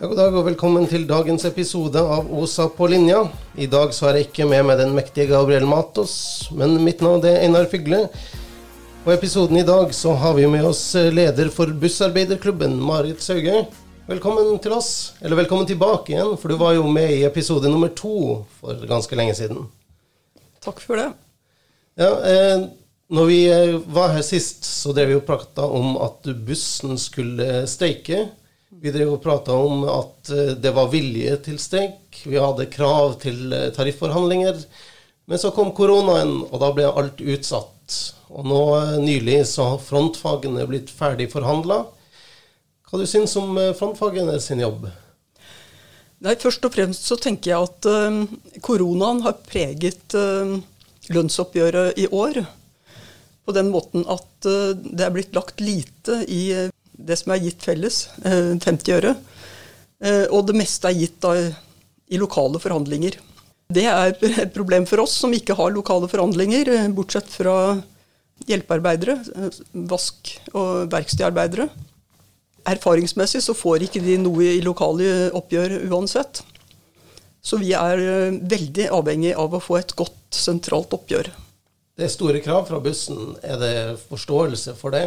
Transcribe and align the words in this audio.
Ja, 0.00 0.08
god 0.08 0.16
dag 0.16 0.36
og 0.38 0.46
velkommen 0.46 0.86
til 0.88 1.02
dagens 1.04 1.42
episode 1.44 2.00
av 2.00 2.28
OSA 2.32 2.70
på 2.72 2.86
linja. 2.88 3.18
I 3.60 3.66
dag 3.68 3.90
så 3.92 4.06
er 4.08 4.16
jeg 4.16 4.30
ikke 4.30 4.46
med 4.48 4.62
med 4.64 4.78
den 4.80 4.94
mektige 4.96 5.26
Gabriel 5.28 5.66
Matos, 5.68 6.14
men 6.56 6.78
mitt 6.80 7.02
navn 7.04 7.20
er 7.28 7.42
Einar 7.42 7.68
Fygle. 7.68 8.06
På 9.04 9.12
episoden 9.12 9.60
i 9.60 9.66
dag 9.68 9.92
så 9.92 10.14
har 10.22 10.38
vi 10.38 10.46
med 10.48 10.64
oss 10.64 10.80
leder 11.12 11.52
for 11.52 11.68
Bussarbeiderklubben, 11.82 12.78
Marit 12.80 13.20
Sauge. 13.20 13.66
Velkommen 14.08 14.56
til 14.64 14.78
oss, 14.78 15.12
eller 15.20 15.42
velkommen 15.42 15.68
tilbake 15.68 16.16
igjen, 16.16 16.32
for 16.40 16.48
du 16.48 16.56
var 16.64 16.78
jo 16.78 16.88
med 16.88 17.18
i 17.18 17.22
episode 17.28 17.68
nummer 17.68 17.92
to 17.92 18.40
for 18.56 18.80
ganske 18.88 19.20
lenge 19.20 19.36
siden. 19.36 19.68
Takk 20.64 20.80
for 20.80 20.96
det. 20.96 21.10
Ja, 22.00 22.14
eh, 22.24 22.68
når 23.12 23.32
vi 23.34 23.40
eh, 23.52 23.76
var 23.84 24.16
her 24.16 24.24
sist, 24.24 24.64
så 24.64 24.96
drev 24.96 25.12
vi 25.12 25.20
og 25.20 25.28
prata 25.28 25.68
om 25.68 25.98
at 26.00 26.24
bussen 26.48 26.96
skulle 26.96 27.66
streike. 27.68 28.30
Vi 28.80 28.88
drev 28.88 29.10
og 29.12 29.20
prata 29.20 29.52
om 29.60 29.82
at 29.92 30.30
eh, 30.32 30.54
det 30.56 30.70
var 30.72 30.88
vilje 30.92 31.34
til 31.44 31.58
streik. 31.60 32.22
Vi 32.24 32.38
hadde 32.40 32.70
krav 32.72 33.18
til 33.20 33.52
eh, 33.52 33.68
tarifforhandlinger. 33.76 34.56
Men 35.28 35.40
så 35.42 35.50
kom 35.52 35.74
koronaen, 35.76 36.38
og 36.48 36.56
da 36.62 36.70
ble 36.72 36.86
alt 36.88 37.20
utsatt. 37.20 37.98
Og 38.32 38.48
nå 38.48 38.62
eh, 38.78 38.94
nylig 39.04 39.42
så 39.52 39.74
har 39.74 39.84
frontfagene 39.84 40.64
blitt 40.70 40.88
ferdig 40.96 41.28
forhandla. 41.34 41.82
Hva 42.88 43.02
du 43.02 43.04
syns 43.06 43.36
om 43.36 43.52
frontfagene 43.76 44.40
sin 44.40 44.64
jobb? 44.64 44.88
Nei, 46.24 46.34
Først 46.40 46.64
og 46.64 46.72
fremst 46.72 47.04
så 47.06 47.20
tenker 47.20 47.52
jeg 47.52 47.68
at 47.68 48.64
koronaen 48.66 49.20
har 49.22 49.38
preget 49.46 50.16
lønnsoppgjøret 51.06 52.00
i 52.02 52.08
år. 52.10 52.40
På 53.46 53.54
den 53.54 53.70
måten 53.70 54.02
at 54.10 54.42
det 54.42 55.06
er 55.06 55.14
blitt 55.14 55.38
lagt 55.38 55.62
lite 55.62 56.18
i 56.26 56.42
det 57.06 57.16
som 57.20 57.34
er 57.34 57.42
gitt 57.44 57.64
felles, 57.64 58.04
50 58.22 58.70
eh, 58.70 58.96
øre. 58.98 59.14
Eh, 60.00 60.26
og 60.32 60.46
det 60.48 60.56
meste 60.58 60.90
er 60.90 60.98
gitt 60.98 61.18
da 61.22 61.34
i 61.40 62.20
lokale 62.20 62.60
forhandlinger. 62.62 63.18
Det 63.70 63.86
er 63.86 64.14
et 64.44 64.54
problem 64.54 64.86
for 64.90 65.04
oss 65.04 65.16
som 65.22 65.34
ikke 65.36 65.56
har 65.58 65.72
lokale 65.74 66.10
forhandlinger, 66.10 66.72
eh, 66.74 66.90
bortsett 66.94 67.30
fra 67.32 67.54
hjelpearbeidere, 68.48 69.18
vask- 69.90 70.38
og 70.56 70.88
verkstedarbeidere. 70.92 71.68
Erfaringsmessig 72.70 73.42
så 73.44 73.56
får 73.56 73.84
ikke 73.86 74.00
de 74.04 74.16
noe 74.20 74.46
i 74.56 74.62
lokale 74.64 75.28
oppgjør 75.36 75.76
uansett. 75.90 76.42
Så 77.44 77.56
vi 77.60 77.72
er 77.76 78.00
veldig 78.36 78.88
avhengig 78.92 79.32
av 79.36 79.56
å 79.56 79.62
få 79.64 79.78
et 79.78 79.94
godt 79.96 80.36
sentralt 80.36 80.92
oppgjør. 80.96 81.30
Det 81.96 82.06
er 82.06 82.12
store 82.12 82.40
krav 82.44 82.66
fra 82.68 82.80
bussen. 82.80 83.34
Er 83.44 83.60
det 83.60 83.74
forståelse 84.08 84.72
for 84.80 84.92
det? 84.96 85.04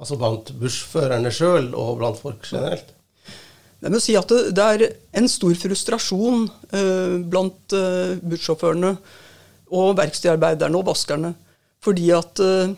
Altså 0.00 0.16
blant 0.16 0.54
bussførerne 0.56 1.30
sjøl 1.34 1.74
og 1.76 1.98
blant 2.00 2.20
folk 2.22 2.46
generelt? 2.48 2.94
Jeg 3.80 3.92
må 3.92 4.00
si 4.00 4.14
at 4.16 4.28
det, 4.28 4.52
det 4.56 4.64
er 4.64 4.84
en 5.20 5.28
stor 5.28 5.56
frustrasjon 5.56 6.44
eh, 6.76 7.16
blant 7.32 7.76
eh, 7.76 8.16
bussjåførene 8.20 8.92
og 9.76 9.94
verkstedarbeiderne 9.96 10.80
og 10.80 10.88
vaskerne. 10.90 11.32
Fordi 11.84 12.10
at 12.16 12.42
eh, 12.44 12.74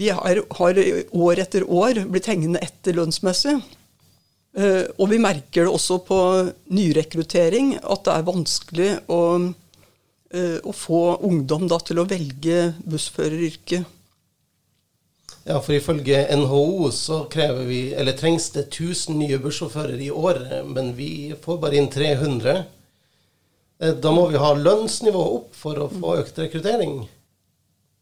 vi 0.00 0.08
har, 0.12 0.40
har, 0.56 0.80
år 1.12 1.42
etter 1.44 1.64
år 1.64 2.02
blitt 2.12 2.28
hengende 2.30 2.62
etter 2.64 2.96
lønnsmessig. 2.96 3.56
Eh, 4.56 4.84
og 4.96 5.12
vi 5.12 5.20
merker 5.20 5.68
det 5.68 5.74
også 5.74 6.00
på 6.08 6.20
nyrekruttering, 6.72 7.74
at 7.80 8.04
det 8.08 8.16
er 8.16 8.28
vanskelig 8.28 8.90
å, 9.12 9.22
å 10.30 10.76
få 10.76 11.02
ungdom 11.26 11.68
da, 11.68 11.80
til 11.84 12.00
å 12.00 12.08
velge 12.08 12.70
bussføreryrket. 12.88 13.99
Ja, 15.48 15.56
for 15.64 15.72
ifølge 15.72 16.20
NHO 16.36 16.90
så 16.92 17.22
krever 17.32 17.64
vi, 17.64 17.80
eller 17.96 18.16
trengs 18.16 18.50
det 18.52 18.66
1000 18.68 19.16
nye 19.22 19.38
bussjåfører 19.40 20.00
i 20.04 20.10
året, 20.12 20.66
men 20.68 20.92
vi 20.98 21.32
får 21.40 21.60
bare 21.62 21.78
inn 21.80 21.88
300. 21.92 22.58
Eh, 23.80 23.94
da 23.96 24.12
må 24.12 24.26
vi 24.28 24.40
ha 24.40 24.50
lønnsnivået 24.56 25.38
opp 25.38 25.56
for 25.56 25.80
å 25.80 25.88
få 25.92 26.18
økt 26.20 26.42
rekruttering. 26.42 27.06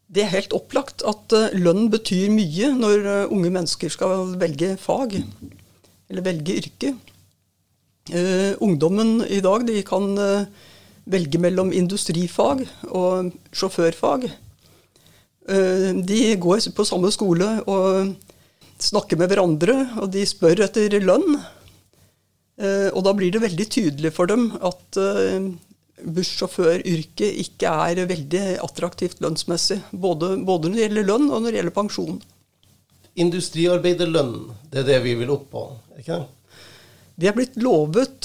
Det 0.09 0.25
er 0.25 0.33
helt 0.33 0.55
opplagt 0.57 1.05
at 1.07 1.35
eh, 1.37 1.55
lønn 1.55 1.87
betyr 1.93 2.27
mye 2.33 2.73
når 2.75 3.07
eh, 3.07 3.31
unge 3.31 3.53
mennesker 3.55 3.93
skal 3.93 4.35
velge 4.41 4.73
fag, 4.81 5.21
eller 6.09 6.25
velge 6.25 6.59
yrke. 6.63 6.97
Uh, 8.09 8.55
ungdommen 8.65 9.19
i 9.29 9.37
dag 9.45 9.67
de 9.67 9.83
kan 9.85 10.15
velge 11.13 11.37
mellom 11.37 11.69
industrifag 11.69 12.63
og 12.89 13.29
sjåførfag. 13.53 14.25
Eh, 15.49 15.93
de 16.05 16.35
går 16.37 16.61
på 16.77 16.85
samme 16.85 17.09
skole 17.13 17.47
og 17.65 18.13
snakker 18.79 19.17
med 19.19 19.31
hverandre, 19.31 19.77
og 19.99 20.11
de 20.13 20.25
spør 20.29 20.61
etter 20.67 20.99
lønn. 21.01 21.39
Eh, 22.59 22.89
og 22.93 23.01
da 23.07 23.15
blir 23.17 23.33
det 23.33 23.41
veldig 23.41 23.65
tydelig 23.73 24.11
for 24.13 24.29
dem 24.29 24.51
at 24.53 24.99
eh, 25.01 25.47
bussjåføryrket 26.05 27.39
ikke 27.45 27.71
er 27.89 28.03
veldig 28.11 28.43
attraktivt 28.61 29.23
lønnsmessig. 29.25 29.79
Både, 29.91 30.35
både, 30.45 30.69
når 30.69 30.77
det 30.77 30.83
gjelder 30.85 31.07
lønn 31.07 31.31
og 31.31 31.41
når 31.41 31.49
det 31.49 31.61
gjelder 31.61 31.77
pensjon. 31.79 32.19
Industriarbeiderlønn, 33.19 34.35
det 34.69 34.83
er 34.83 34.91
det 34.91 34.99
vi 35.07 35.15
vil 35.23 35.33
opp 35.33 35.49
på, 35.51 35.65
ikke 35.97 36.19
det? 36.19 36.35
De 37.19 37.27
er 37.27 37.33
blitt 37.35 37.57
lovet 37.59 38.23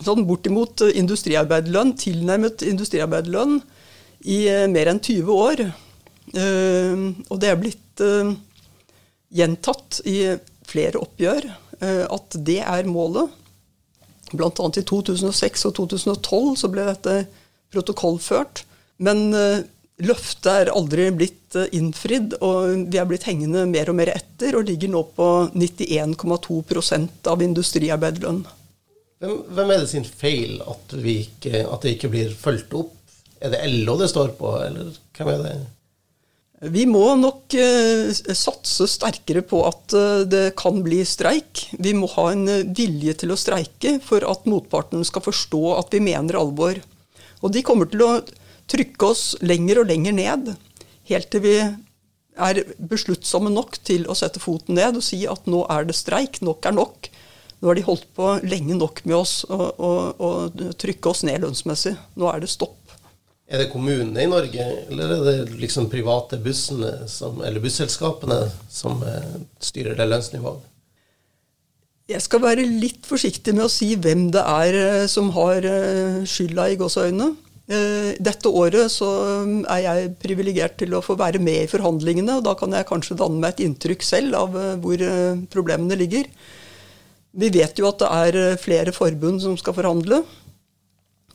sånn 0.00 0.22
bortimot 0.24 0.86
industriarbeiderlønn, 0.88 1.90
tilnærmet 2.00 2.64
industriarbeiderlønn, 2.64 3.58
i 4.24 4.38
mer 4.72 4.88
enn 4.88 5.02
20 5.04 5.28
år. 5.34 5.66
Ehm, 6.36 7.08
og 7.28 7.40
det 7.40 7.50
er 7.52 7.60
blitt 7.60 8.02
ehm, 8.04 8.34
gjentatt 9.34 10.00
i 10.08 10.18
flere 10.68 11.00
oppgjør 11.00 11.48
eh, 11.80 12.04
at 12.04 12.38
det 12.44 12.60
er 12.64 12.88
målet. 12.90 13.32
Bl.a. 14.36 14.50
i 14.52 14.84
2006 14.84 15.68
og 15.70 15.76
2012 15.78 16.56
så 16.60 16.70
ble 16.72 16.84
dette 16.90 17.18
protokollført. 17.72 18.64
Men 19.04 19.30
eh, 19.36 19.64
løftet 20.04 20.50
er 20.52 20.72
aldri 20.74 21.08
blitt 21.14 21.56
eh, 21.56 21.70
innfridd, 21.78 22.36
og 22.44 22.90
vi 22.92 23.00
er 23.00 23.08
blitt 23.08 23.28
hengende 23.28 23.64
mer 23.70 23.90
og 23.90 23.98
mer 24.00 24.12
etter 24.14 24.58
og 24.58 24.68
ligger 24.68 24.92
nå 24.92 25.04
på 25.16 25.30
91,2 25.54 26.60
av 27.32 27.44
industriarbeiderlønn. 27.44 28.44
Hvem, 29.18 29.34
hvem, 29.50 29.72
er 29.74 29.82
det 29.82 29.90
sin 29.90 30.06
feil 30.06 30.60
at, 30.62 30.94
ikke, 30.94 31.64
at 31.66 31.82
det 31.82 31.96
ikke 31.96 32.12
blir 32.12 32.36
fulgt 32.38 32.76
opp? 32.78 32.94
Er 33.42 33.54
det 33.54 33.64
LO 33.70 33.96
det 33.98 34.10
står 34.10 34.34
på, 34.38 34.52
eller 34.62 34.94
hvem 35.16 35.32
er 35.32 35.42
det? 35.42 35.56
Vi 36.58 36.88
må 36.90 37.04
nok 37.14 37.54
eh, 37.54 38.10
satse 38.34 38.88
sterkere 38.90 39.44
på 39.46 39.60
at 39.68 39.94
eh, 39.94 40.24
det 40.26 40.56
kan 40.58 40.80
bli 40.82 41.04
streik. 41.06 41.68
Vi 41.78 41.92
må 41.94 42.08
ha 42.16 42.32
en 42.32 42.48
eh, 42.50 42.64
vilje 42.74 43.14
til 43.20 43.30
å 43.30 43.38
streike 43.38 43.98
for 44.02 44.26
at 44.26 44.48
motparten 44.50 45.04
skal 45.06 45.22
forstå 45.22 45.60
at 45.76 45.94
vi 45.94 46.02
mener 46.02 46.40
alvor. 46.40 46.80
Og 47.46 47.54
de 47.54 47.62
kommer 47.62 47.86
til 47.86 48.02
å 48.02 48.10
trykke 48.68 49.06
oss 49.06 49.36
lenger 49.38 49.84
og 49.84 49.92
lenger 49.92 50.16
ned, 50.18 50.50
helt 51.08 51.30
til 51.30 51.44
vi 51.46 51.54
er 51.62 52.60
besluttsomme 52.90 53.54
nok 53.54 53.78
til 53.86 54.08
å 54.10 54.18
sette 54.18 54.42
foten 54.42 54.76
ned 54.78 54.98
og 54.98 55.06
si 55.06 55.22
at 55.30 55.46
nå 55.50 55.62
er 55.70 55.86
det 55.86 55.96
streik, 55.96 56.42
nok 56.42 56.66
er 56.66 56.74
nok. 56.74 57.08
Nå 57.62 57.70
har 57.70 57.78
de 57.78 57.86
holdt 57.86 58.10
på 58.18 58.34
lenge 58.46 58.74
nok 58.78 59.04
med 59.06 59.16
oss 59.18 59.40
og 59.48 60.58
trykke 60.78 61.10
oss 61.10 61.24
ned 61.26 61.42
lønnsmessig. 61.42 61.94
Nå 62.18 62.28
er 62.30 62.42
det 62.42 62.50
stopp. 62.50 62.77
Er 63.48 63.62
det 63.62 63.70
kommunene 63.72 64.26
i 64.26 64.28
Norge, 64.28 64.64
eller 64.92 65.12
er 65.14 65.22
det 65.24 65.56
liksom 65.56 65.86
private 65.88 66.36
bussene 66.44 67.06
som, 67.08 67.38
eller 67.40 67.62
busselskapene 67.64 68.42
som 68.68 69.00
eh, 69.00 69.38
styrer 69.64 69.96
det 69.96 70.04
lønnsnivået? 70.10 70.66
Jeg 72.12 72.24
skal 72.24 72.42
være 72.44 72.66
litt 72.68 73.08
forsiktig 73.08 73.54
med 73.56 73.64
å 73.64 73.72
si 73.72 73.94
hvem 73.96 74.26
det 74.34 74.42
er 74.44 74.78
eh, 74.82 75.06
som 75.08 75.32
har 75.32 75.64
eh, 75.64 76.20
skylda 76.28 76.68
i 76.68 76.80
gåseøynene. 76.80 77.34
Dette 77.68 78.48
året 78.48 78.88
så 78.88 79.06
mm, 79.44 79.66
er 79.68 79.80
jeg 79.84 80.12
privilegert 80.22 80.78
til 80.80 80.94
å 80.96 81.02
få 81.04 81.18
være 81.20 81.36
med 81.36 81.66
i 81.66 81.68
forhandlingene. 81.68 82.38
og 82.38 82.46
Da 82.46 82.54
kan 82.56 82.72
jeg 82.72 82.86
kanskje 82.88 83.16
danne 83.20 83.42
meg 83.42 83.58
et 83.58 83.60
inntrykk 83.66 84.06
selv 84.08 84.38
av 84.38 84.56
hvor 84.80 85.04
problemene 85.52 85.98
ligger. 86.00 86.30
Vi 87.36 87.50
vet 87.52 87.76
jo 87.76 87.90
at 87.90 88.00
det 88.00 88.08
er 88.08 88.56
flere 88.62 88.96
forbund 88.96 89.44
som 89.44 89.58
skal 89.60 89.76
forhandle. 89.76 90.22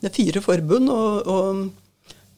Det 0.01 0.09
er 0.09 0.17
fire 0.17 0.41
forbund, 0.41 0.89
og, 0.89 1.29
og 1.29 1.61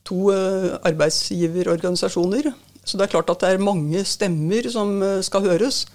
to 0.06 0.30
eh, 0.34 0.72
arbeidsgiverorganisasjoner. 0.86 2.52
Så 2.86 2.98
det 2.98 3.08
er 3.08 3.14
klart 3.16 3.32
at 3.34 3.42
det 3.42 3.54
er 3.56 3.64
mange 3.66 4.04
stemmer 4.08 4.68
som 4.72 4.98
eh, 5.04 5.22
skal 5.26 5.48
høres. 5.48 5.86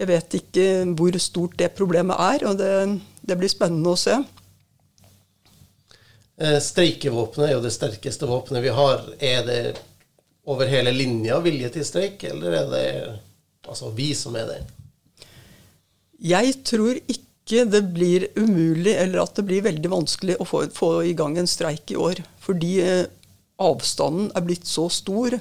Jeg 0.00 0.10
vet 0.10 0.38
ikke 0.40 0.68
hvor 0.96 1.18
stort 1.22 1.58
det 1.60 1.74
problemet 1.76 2.18
er, 2.18 2.46
og 2.48 2.58
det, 2.58 2.72
det 3.22 3.36
blir 3.38 3.52
spennende 3.52 3.92
å 3.92 4.00
se. 4.00 4.16
Eh, 6.40 6.58
streikevåpenet 6.58 7.50
er 7.50 7.52
jo 7.54 7.62
det 7.62 7.74
sterkeste 7.76 8.26
våpenet 8.30 8.64
vi 8.64 8.72
har. 8.74 9.04
Er 9.22 9.44
det 9.46 9.60
over 10.50 10.68
hele 10.68 10.92
linja 10.92 11.38
vilje 11.44 11.70
til 11.76 11.86
streik, 11.86 12.24
eller 12.26 12.58
er 12.58 12.72
det 12.72 12.88
altså 13.68 13.92
vi 13.94 14.10
som 14.18 14.34
er 14.36 14.48
det? 14.50 14.58
Jeg 16.24 16.56
tror 16.66 16.98
ikke 17.04 17.66
det 17.68 17.82
blir 17.92 18.26
umulig, 18.40 18.96
eller 18.96 19.22
at 19.22 19.36
det 19.36 19.44
blir 19.46 19.64
veldig 19.66 19.92
vanskelig 19.92 20.38
å 20.40 20.48
få, 20.48 20.64
få 20.74 20.90
i 21.04 21.12
gang 21.16 21.36
en 21.38 21.48
streik 21.50 21.92
i 21.92 22.00
år. 22.00 22.24
Fordi 22.42 22.72
avstanden 23.62 24.30
er 24.34 24.44
blitt 24.46 24.66
så 24.66 24.88
stor. 24.92 25.36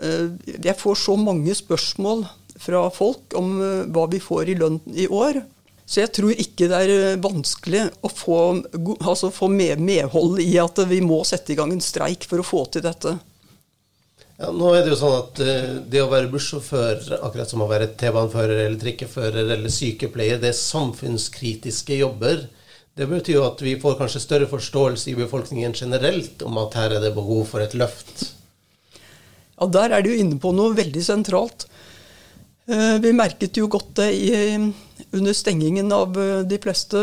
Eh, 0.00 0.26
jeg 0.56 0.76
får 0.80 0.98
så 0.98 1.16
mange 1.20 1.54
spørsmål 1.56 2.26
fra 2.60 2.84
folk 2.92 3.36
om 3.38 3.56
eh, 3.60 3.88
hva 3.92 4.06
vi 4.12 4.20
får 4.22 4.52
i 4.52 4.58
lønn 4.60 4.80
i 4.92 5.08
år. 5.08 5.42
Så 5.90 6.04
jeg 6.04 6.12
tror 6.14 6.36
ikke 6.36 6.68
det 6.70 6.82
er 6.84 6.92
eh, 6.94 7.22
vanskelig 7.22 7.88
å 8.06 8.12
få, 8.12 8.38
altså 9.00 9.32
få 9.34 9.50
med, 9.52 9.82
medhold 9.82 10.40
i 10.44 10.52
at 10.62 10.84
vi 10.90 11.02
må 11.04 11.22
sette 11.28 11.54
i 11.54 11.58
gang 11.58 11.74
en 11.74 11.84
streik 11.84 12.28
for 12.28 12.42
å 12.42 12.46
få 12.46 12.64
til 12.72 12.86
dette. 12.86 13.16
Ja, 14.40 14.48
nå 14.56 14.70
er 14.72 14.86
Det 14.86 14.94
jo 14.94 15.00
sånn 15.02 15.18
at 15.18 15.40
det 15.92 16.00
å 16.00 16.08
være 16.08 16.30
bussjåfør, 16.32 17.02
akkurat 17.18 17.50
som 17.50 17.60
å 17.60 17.68
være 17.68 17.90
T-banefører 18.00 18.62
eller 18.62 18.78
trikkefører 18.80 19.50
eller 19.52 19.68
sykepleier, 19.68 20.40
det 20.40 20.54
er 20.54 20.56
samfunnskritiske 20.56 21.98
jobber. 21.98 22.46
Det 22.98 23.06
betyr 23.08 23.38
jo 23.38 23.46
at 23.46 23.62
vi 23.62 23.76
får 23.80 23.96
kanskje 24.00 24.22
større 24.22 24.48
forståelse 24.50 25.12
i 25.12 25.16
befolkningen 25.18 25.72
generelt 25.76 26.42
om 26.42 26.58
at 26.60 26.76
her 26.76 26.96
er 26.96 27.04
det 27.04 27.14
behov 27.16 27.46
for 27.48 27.62
et 27.62 27.76
løft. 27.78 28.32
Ja, 29.60 29.66
Der 29.66 29.96
er 29.96 30.02
du 30.02 30.10
inne 30.12 30.38
på 30.40 30.52
noe 30.56 30.74
veldig 30.76 31.02
sentralt. 31.04 31.68
Uh, 32.70 32.98
vi 33.02 33.12
merket 33.16 33.56
jo 33.56 33.70
godt 33.70 33.94
det 34.02 34.10
i 34.14 34.34
under 35.10 35.32
stengingen 35.32 35.92
av 35.92 36.18
eh, 36.18 36.40
de 36.46 36.58
fleste 36.62 37.00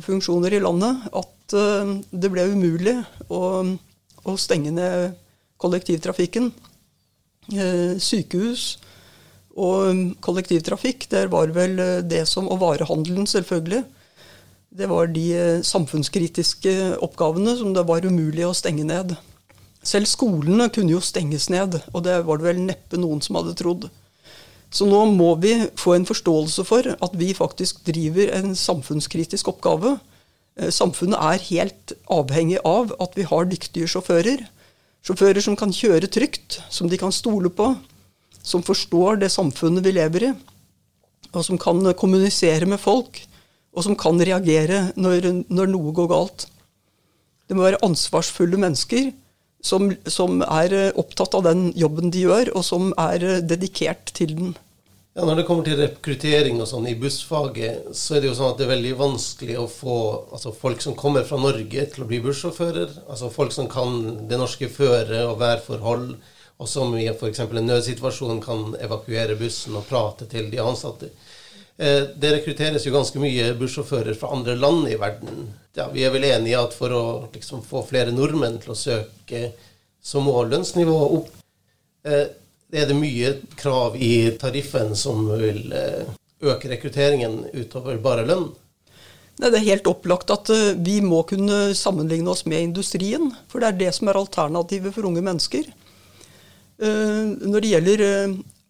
funksjoner 0.00 0.56
i 0.56 0.62
landet 0.62 1.06
at 1.16 1.56
eh, 1.56 1.94
det 2.10 2.30
ble 2.32 2.48
umulig 2.52 2.96
å, 3.28 3.42
å 4.24 4.36
stenge 4.40 4.72
ned 4.74 5.16
kollektivtrafikken. 5.60 6.50
Eh, 7.50 7.98
sykehus 8.00 8.78
og 9.60 10.16
kollektivtrafikk, 10.24 11.08
der 11.10 11.30
var 11.32 11.50
vel 11.52 11.74
det 12.06 12.22
som 12.30 12.46
Og 12.48 12.60
varehandelen, 12.62 13.26
selvfølgelig. 13.26 13.82
Det 14.70 14.86
var 14.86 15.08
de 15.10 15.62
samfunnskritiske 15.66 16.72
oppgavene 17.02 17.56
som 17.58 17.72
det 17.74 17.82
var 17.88 18.06
umulig 18.06 18.44
å 18.46 18.54
stenge 18.54 18.84
ned. 18.86 19.16
Selv 19.82 20.06
skolene 20.06 20.68
kunne 20.70 20.94
jo 20.94 21.00
stenges 21.02 21.48
ned, 21.50 21.80
og 21.90 22.04
det 22.04 22.20
var 22.28 22.38
det 22.38 22.46
vel 22.46 22.60
neppe 22.68 23.00
noen 23.00 23.22
som 23.24 23.40
hadde 23.40 23.56
trodd. 23.58 23.88
Så 24.70 24.86
nå 24.86 25.00
må 25.10 25.32
vi 25.42 25.56
få 25.80 25.96
en 25.96 26.06
forståelse 26.06 26.64
for 26.68 26.86
at 26.92 27.16
vi 27.18 27.32
faktisk 27.34 27.80
driver 27.88 28.30
en 28.36 28.54
samfunnskritisk 28.54 29.50
oppgave. 29.50 29.96
Eh, 30.54 30.70
samfunnet 30.70 31.18
er 31.18 31.46
helt 31.48 31.94
avhengig 32.06 32.60
av 32.62 32.94
at 33.02 33.18
vi 33.18 33.26
har 33.26 33.50
dyktige 33.50 33.90
sjåfører. 33.90 34.44
Sjåfører 35.02 35.42
som 35.42 35.56
kan 35.58 35.74
kjøre 35.74 36.12
trygt, 36.12 36.60
som 36.70 36.86
de 36.92 37.00
kan 37.00 37.10
stole 37.10 37.50
på, 37.50 37.72
som 38.38 38.62
forstår 38.62 39.18
det 39.24 39.32
samfunnet 39.34 39.82
vi 39.82 39.96
lever 39.96 40.28
i, 40.28 40.32
og 41.32 41.42
som 41.46 41.58
kan 41.58 41.82
kommunisere 41.98 42.68
med 42.68 42.78
folk, 42.78 43.24
og 43.70 43.86
som 43.86 43.96
kan 43.98 44.18
reagere 44.18 44.90
når, 44.98 45.30
når 45.48 45.70
noe 45.70 45.92
går 45.94 46.08
galt. 46.10 46.46
Det 47.46 47.56
må 47.58 47.66
være 47.66 47.82
ansvarsfulle 47.86 48.58
mennesker 48.60 49.10
som, 49.62 49.90
som, 50.08 50.40
er 50.46 50.74
eh, 50.74 50.90
opptatt 50.98 51.34
av 51.36 51.44
den 51.46 51.70
jobben 51.76 52.12
de 52.12 52.24
gjør, 52.24 52.52
og 52.56 52.64
som 52.66 52.90
er 52.98 53.24
eh, 53.26 53.40
dedikert 53.44 54.12
til 54.16 54.34
den. 54.38 54.52
Ja, 55.18 55.24
Når 55.26 55.40
det 55.40 55.44
kommer 55.48 55.66
til 55.66 55.80
rekruttering 55.80 56.60
og 56.62 56.68
sånn 56.70 56.86
i 56.86 56.94
bussfaget, 56.98 57.90
så 57.98 58.16
er 58.16 58.22
det 58.22 58.30
jo 58.30 58.36
sånn 58.38 58.52
at 58.52 58.60
det 58.60 58.68
er 58.68 58.74
veldig 58.76 58.92
vanskelig 59.00 59.56
å 59.58 59.66
få 59.70 59.96
altså 60.30 60.52
folk 60.54 60.84
som 60.84 60.94
kommer 60.98 61.26
fra 61.26 61.40
Norge 61.42 61.86
til 61.92 62.04
å 62.04 62.08
bli 62.08 62.20
bussjåfører. 62.24 62.94
Altså 63.10 63.32
folk 63.34 63.52
som 63.52 63.68
kan 63.70 63.98
det 64.30 64.38
norske 64.38 64.70
føre- 64.70 65.26
og 65.26 65.40
værforhold, 65.42 66.14
og 66.60 66.68
som 66.68 66.94
i 66.94 67.08
f.eks. 67.10 67.42
en 67.42 67.66
nødsituasjon 67.66 68.40
kan 68.44 68.74
evakuere 68.78 69.36
bussen 69.40 69.76
og 69.80 69.88
prate 69.90 70.28
til 70.30 70.48
de 70.52 70.62
ansatte. 70.62 71.10
Eh, 71.80 72.02
det 72.16 72.30
rekrutteres 72.34 72.84
jo 72.84 72.92
ganske 72.92 73.16
mye 73.22 73.54
bussjåfører 73.56 74.12
fra 74.20 74.34
andre 74.36 74.52
land 74.60 74.88
i 74.90 74.98
verden. 75.00 75.46
Ja, 75.72 75.86
vi 75.88 76.02
er 76.04 76.12
vel 76.12 76.26
enige 76.28 76.60
at 76.60 76.74
for 76.76 76.92
å 76.92 77.04
liksom, 77.32 77.62
få 77.64 77.80
flere 77.88 78.12
nordmenn 78.12 78.58
til 78.60 78.74
å 78.74 78.76
søke, 78.76 79.40
så 80.04 80.20
må 80.20 80.34
lønnsnivået 80.44 81.14
opp. 81.16 81.30
Eh, 82.04 82.26
er 82.70 82.84
det 82.90 82.96
mye 82.98 83.30
krav 83.56 83.96
i 83.96 84.28
tariffen 84.36 84.92
som 84.92 85.24
vil 85.40 85.72
eh, 85.72 86.10
øke 86.44 86.68
rekrutteringen 86.68 87.46
utover 87.54 87.96
bare 88.04 88.26
lønn? 88.28 88.50
Det 89.40 89.48
er 89.56 89.64
helt 89.70 89.88
opplagt 89.88 90.28
at 90.34 90.50
vi 90.84 90.98
må 91.00 91.22
kunne 91.24 91.70
sammenligne 91.72 92.28
oss 92.28 92.44
med 92.44 92.60
industrien. 92.60 93.30
For 93.48 93.62
det 93.62 93.70
er 93.70 93.78
det 93.78 93.94
som 93.96 94.10
er 94.10 94.18
alternativet 94.20 94.92
for 94.92 95.08
unge 95.08 95.22
mennesker. 95.24 95.64
Når 96.76 97.64
det 97.64 97.70
gjelder 97.70 98.02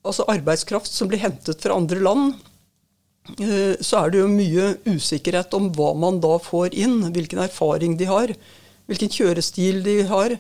altså 0.07 0.29
arbeidskraft 0.31 0.95
som 0.95 1.11
blir 1.11 1.25
hentet 1.25 1.67
fra 1.67 1.75
andre 1.75 1.99
land, 2.07 2.39
så 3.28 4.00
er 4.00 4.12
det 4.12 4.22
jo 4.22 4.31
mye 4.31 4.70
usikkerhet 4.88 5.52
om 5.55 5.69
hva 5.76 5.93
man 5.94 6.20
da 6.22 6.37
får 6.43 6.75
inn. 6.75 7.02
Hvilken 7.14 7.43
erfaring 7.44 7.96
de 8.00 8.08
har, 8.08 8.32
hvilken 8.90 9.12
kjørestil 9.12 9.82
de 9.87 10.00
har. 10.11 10.37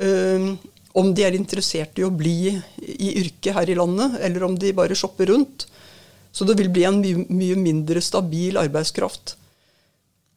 Eh, 0.00 0.46
om 0.92 1.12
de 1.16 1.24
er 1.24 1.36
interessert 1.36 1.98
i 1.98 2.04
å 2.04 2.12
bli 2.12 2.52
i 2.52 3.12
yrket 3.22 3.54
her 3.56 3.70
i 3.72 3.76
landet, 3.76 4.18
eller 4.20 4.44
om 4.44 4.56
de 4.58 4.74
bare 4.76 4.96
shopper 4.98 5.30
rundt. 5.32 5.66
Så 6.32 6.44
det 6.48 6.56
vil 6.60 6.70
bli 6.72 6.84
en 6.88 7.00
mye 7.02 7.56
mindre 7.60 8.00
stabil 8.04 8.56
arbeidskraft. 8.60 9.36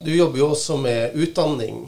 Du 0.03 0.11
jobber 0.11 0.41
jo 0.41 0.49
også 0.51 0.77
med 0.79 1.15
utdanning. 1.15 1.85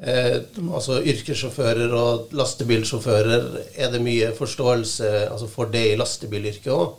Eh, 0.00 0.40
altså 0.72 1.02
yrkessjåfører 1.04 1.92
og 1.96 2.32
lastebilsjåfører. 2.36 3.50
Er 3.76 3.92
det 3.92 4.00
mye 4.04 4.32
forståelse 4.36 5.10
altså 5.28 5.48
for 5.50 5.72
det 5.72 5.90
i 5.90 5.98
lastebilyrket 6.00 6.72
òg? 6.72 6.96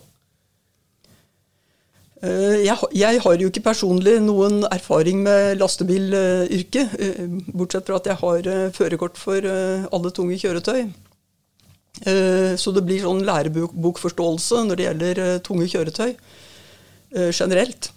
Eh, 2.21 2.59
jeg, 2.67 2.77
jeg, 2.93 3.21
har 3.23 3.39
jo 3.41 3.49
ikke 3.49 3.63
personlig 3.65 4.19
noen 4.21 4.61
erfaring 4.69 5.23
med 5.25 5.57
lastebilyrket, 5.57 6.91
eh, 7.01 7.23
bortsett 7.49 7.87
fra 7.87 7.97
at 7.97 8.09
jeg 8.11 8.19
har 8.19 8.49
eh, 8.51 8.67
førerkort 8.75 9.17
for 9.17 9.47
alle 9.47 10.11
tunge 10.13 10.37
kjøretøy. 10.41 10.91
Så 12.01 12.71
det 12.71 12.81
blir 12.87 13.01
sånn 13.03 13.19
lærebokforståelse 13.27 14.61
når 14.65 14.77
det 14.79 14.85
gjelder 14.85 15.19
tunge 15.43 15.65
kjøretøy 15.69 16.13
generelt. 17.35 17.89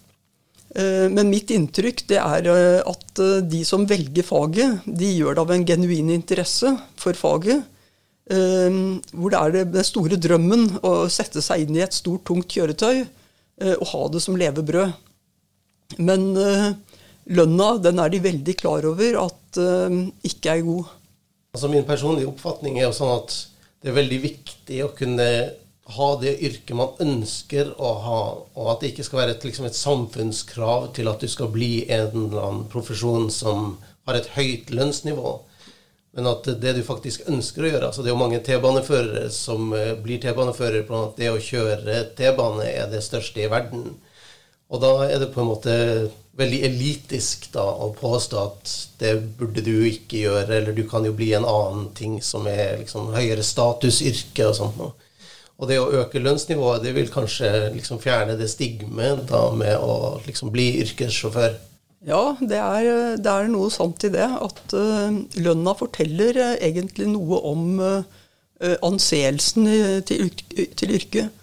Men 0.74 1.30
mitt 1.30 1.52
inntrykk 1.54 2.02
det 2.10 2.18
er 2.18 2.48
at 2.90 3.22
de 3.48 3.60
som 3.64 3.86
velger 3.88 4.26
faget, 4.26 4.82
de 4.84 5.12
gjør 5.14 5.38
det 5.38 5.44
av 5.44 5.54
en 5.54 5.66
genuin 5.70 6.10
interesse 6.12 6.74
for 7.00 7.16
faget. 7.16 7.62
Hvor 8.26 9.32
det 9.32 9.40
er 9.40 9.70
den 9.72 9.88
store 9.88 10.18
drømmen 10.20 10.66
å 10.84 10.96
sette 11.06 11.40
seg 11.46 11.64
inn 11.64 11.78
i 11.78 11.86
et 11.86 11.96
stort, 11.96 12.26
tungt 12.28 12.50
kjøretøy 12.50 13.06
Eh, 13.62 13.74
å 13.78 13.86
ha 13.86 14.04
det 14.10 14.22
som 14.24 14.36
levebrød. 14.38 14.92
Men 16.02 16.30
eh, 16.40 16.70
lønna 17.38 17.74
den 17.82 18.00
er 18.02 18.10
de 18.10 18.22
veldig 18.24 18.54
klar 18.58 18.86
over 18.88 19.18
at 19.22 19.60
eh, 19.62 19.98
ikke 20.26 20.56
er 20.56 20.64
god. 20.66 20.94
Altså 21.54 21.70
Min 21.70 21.86
personlige 21.86 22.32
oppfatning 22.32 22.80
er 22.80 22.88
jo 22.88 22.96
sånn 22.96 23.14
at 23.20 23.36
det 23.84 23.92
er 23.92 24.00
veldig 24.00 24.18
viktig 24.24 24.80
å 24.82 24.94
kunne 24.96 25.28
ha 25.94 26.06
det 26.16 26.38
yrket 26.48 26.76
man 26.76 26.94
ønsker 27.04 27.74
å 27.76 27.90
ha, 28.00 28.20
og 28.56 28.68
at 28.72 28.80
det 28.80 28.94
ikke 28.94 29.04
skal 29.04 29.20
være 29.20 29.34
et, 29.36 29.42
liksom 29.44 29.66
et 29.68 29.76
samfunnskrav 29.76 30.88
til 30.96 31.10
at 31.12 31.20
du 31.20 31.28
skal 31.28 31.50
bli 31.52 31.84
en 31.92 32.08
eller 32.08 32.40
annen 32.40 32.62
profesjon 32.72 33.28
som 33.30 33.74
har 34.08 34.16
et 34.18 34.30
høyt 34.34 34.72
lønnsnivå. 34.72 35.34
Men 36.14 36.30
at 36.30 36.46
det 36.62 36.76
du 36.76 36.82
faktisk 36.86 37.26
ønsker 37.30 37.64
å 37.64 37.70
gjøre 37.72 37.86
altså 37.88 38.02
Det 38.04 38.10
er 38.10 38.14
jo 38.14 38.20
mange 38.20 38.42
T-baneførere 38.46 39.28
som 39.34 39.72
eh, 39.74 39.94
blir 39.98 40.20
T-baneførere 40.22 40.86
på 40.86 41.00
at 41.08 41.16
det 41.18 41.30
å 41.32 41.40
kjøre 41.42 42.04
T-bane 42.18 42.68
er 42.70 42.90
det 42.92 43.02
største 43.02 43.42
i 43.42 43.50
verden. 43.50 43.88
Og 44.70 44.82
da 44.82 44.92
er 45.08 45.18
det 45.22 45.32
på 45.34 45.42
en 45.42 45.50
måte 45.50 45.74
veldig 46.38 46.60
elitisk 46.66 47.50
da, 47.54 47.62
å 47.62 47.92
påstå 47.94 48.38
at 48.40 48.74
det 48.98 49.12
burde 49.38 49.62
du 49.62 49.74
ikke 49.86 50.24
gjøre, 50.24 50.56
eller 50.56 50.74
du 50.74 50.82
kan 50.90 51.04
jo 51.06 51.14
bli 51.14 51.32
en 51.36 51.46
annen 51.46 51.90
ting 51.94 52.16
som 52.24 52.46
er 52.50 52.80
liksom 52.80 53.12
høyere 53.14 53.44
statusyrke 53.46 54.48
og 54.48 54.56
sånt 54.58 54.80
noe. 54.80 54.94
Og 55.54 55.70
det 55.70 55.78
å 55.78 55.90
øke 56.00 56.18
lønnsnivået, 56.18 56.82
det 56.82 56.94
vil 56.96 57.12
kanskje 57.12 57.50
liksom 57.76 58.00
fjerne 58.02 58.34
det 58.38 58.48
stigmet 58.50 59.30
med 59.30 59.76
å 59.78 60.18
liksom 60.24 60.50
bli 60.54 60.72
yrkessjåfør. 60.82 61.54
Ja, 62.04 62.34
det 62.36 62.58
er, 62.60 63.16
det 63.16 63.30
er, 63.30 63.48
noe 63.48 63.70
sant 63.72 64.04
i 64.04 64.12
det. 64.12 64.26
At 64.26 64.76
uh, 64.76 65.14
lønna 65.40 65.72
forteller 65.78 66.36
uh, 66.36 66.50
egentlig 66.60 67.08
noe 67.08 67.40
om 67.48 67.80
uh, 67.80 68.20
anseelsen 68.84 69.66
til, 70.06 70.28
til, 70.78 70.92
yrket. 70.94 71.40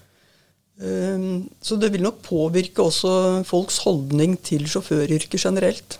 så 1.61 1.75
det 1.77 1.91
vil 1.93 2.01
nok 2.01 2.21
påvirke 2.25 2.81
også 2.81 3.43
folks 3.45 3.77
holdning 3.83 4.37
til 4.41 4.63
sjåføryrket 4.65 5.43
generelt. 5.43 5.99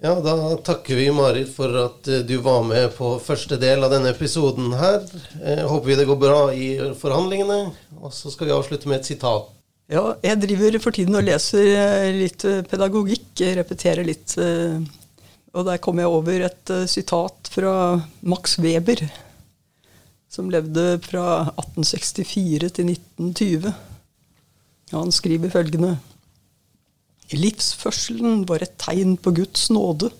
Ja, 0.00 0.14
da 0.24 0.54
takker 0.64 0.96
vi 0.96 1.10
Marit 1.12 1.50
for 1.52 1.74
at 1.82 2.08
du 2.24 2.36
var 2.40 2.62
med 2.64 2.94
på 2.96 3.18
første 3.20 3.58
del 3.60 3.84
av 3.84 3.92
denne 3.92 4.14
episoden 4.14 4.72
her. 4.78 5.04
Jeg 5.42 5.68
håper 5.68 5.90
vi 5.90 5.98
det 6.00 6.08
går 6.08 6.22
bra 6.22 6.40
i 6.54 6.70
forhandlingene. 7.02 7.60
Og 8.00 8.14
så 8.16 8.32
skal 8.32 8.48
vi 8.48 8.56
avslutte 8.56 8.88
med 8.88 9.02
et 9.02 9.10
sitat 9.10 9.50
ja, 9.90 10.02
jeg 10.22 10.38
driver 10.44 10.78
for 10.82 10.94
tiden 10.94 11.18
og 11.18 11.26
leser 11.26 11.66
eh, 11.74 12.10
litt 12.14 12.44
eh, 12.46 12.62
pedagogikk. 12.66 13.42
Repeterer 13.58 14.06
litt. 14.06 14.36
Eh, 14.38 14.78
og 15.50 15.66
der 15.66 15.80
kom 15.82 15.98
jeg 15.98 16.10
over 16.10 16.44
et 16.46 16.72
sitat 16.86 17.50
fra 17.50 17.72
Max 18.22 18.54
Weber, 18.62 19.02
som 20.30 20.46
levde 20.52 21.00
fra 21.02 21.24
1864 21.56 22.70
til 22.76 22.92
1920. 22.94 23.72
Han 24.94 25.10
skriver 25.14 25.50
følgende 25.50 25.96
Livsførselen 27.30 28.44
var 28.46 28.62
et 28.62 28.78
tegn 28.78 29.16
på 29.18 29.32
Guds 29.34 29.68
nåde. 29.74 30.10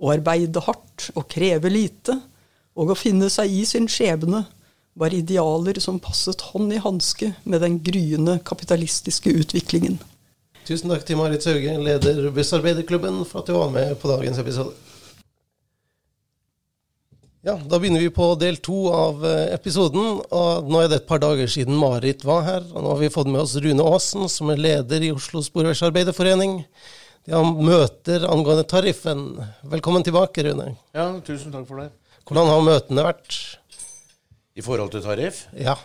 Å 0.00 0.12
arbeide 0.12 0.64
hardt 0.64 1.10
og 1.14 1.28
kreve 1.32 1.68
lite, 1.72 2.16
og 2.76 2.92
å 2.92 2.96
finne 2.96 3.28
seg 3.32 3.52
i 3.52 3.66
sin 3.68 3.88
skjebne 3.92 4.46
var 4.94 5.14
idealer 5.14 5.78
som 5.80 6.00
passet 6.02 6.40
hånd 6.50 6.72
i 6.74 6.80
hanske 6.82 7.32
med 7.44 7.62
den 7.62 7.78
gryende 7.82 8.38
kapitalistiske 8.44 9.30
utviklingen. 9.30 9.98
Tusen 10.66 10.90
takk 10.92 11.06
til 11.08 11.18
Marit 11.18 11.42
Sauge, 11.42 11.76
leder 11.82 12.30
Bussarbeiderklubben, 12.34 13.22
for 13.26 13.40
at 13.40 13.48
du 13.50 13.56
var 13.56 13.70
med 13.74 13.94
på 14.00 14.10
dagens 14.10 14.38
episode. 14.38 14.74
Ja, 17.42 17.54
Da 17.56 17.78
begynner 17.80 18.00
vi 18.04 18.10
på 18.12 18.34
del 18.36 18.58
to 18.60 18.90
av 18.92 19.22
eh, 19.24 19.54
episoden. 19.54 20.20
og 20.28 20.68
Nå 20.68 20.82
er 20.82 20.90
det 20.92 20.98
et 21.00 21.06
par 21.08 21.22
dager 21.22 21.48
siden 21.48 21.78
Marit 21.80 22.24
var 22.28 22.42
her. 22.44 22.66
og 22.74 22.84
Nå 22.84 22.90
har 22.92 23.00
vi 23.00 23.08
fått 23.14 23.30
med 23.32 23.40
oss 23.40 23.56
Rune 23.56 23.86
Aasen, 23.88 24.28
som 24.28 24.52
er 24.52 24.60
leder 24.60 25.06
i 25.06 25.12
Oslo 25.14 25.40
Sporveisarbeiderforening. 25.46 26.58
De 27.24 27.32
har 27.32 27.44
møter 27.48 28.26
angående 28.28 28.66
tariffen. 28.68 29.24
Velkommen 29.72 30.04
tilbake, 30.04 30.44
Rune. 30.44 30.74
Ja, 30.92 31.08
tusen 31.24 31.52
takk 31.54 31.64
for 31.68 31.80
det. 31.80 31.88
Hvordan 32.28 32.52
har 32.52 32.60
møtene 32.68 33.06
vært? 33.08 33.38
I 34.58 34.64
forhold 34.64 34.92
til 34.94 35.04
tariff? 35.04 35.44
Ja. 35.56 35.76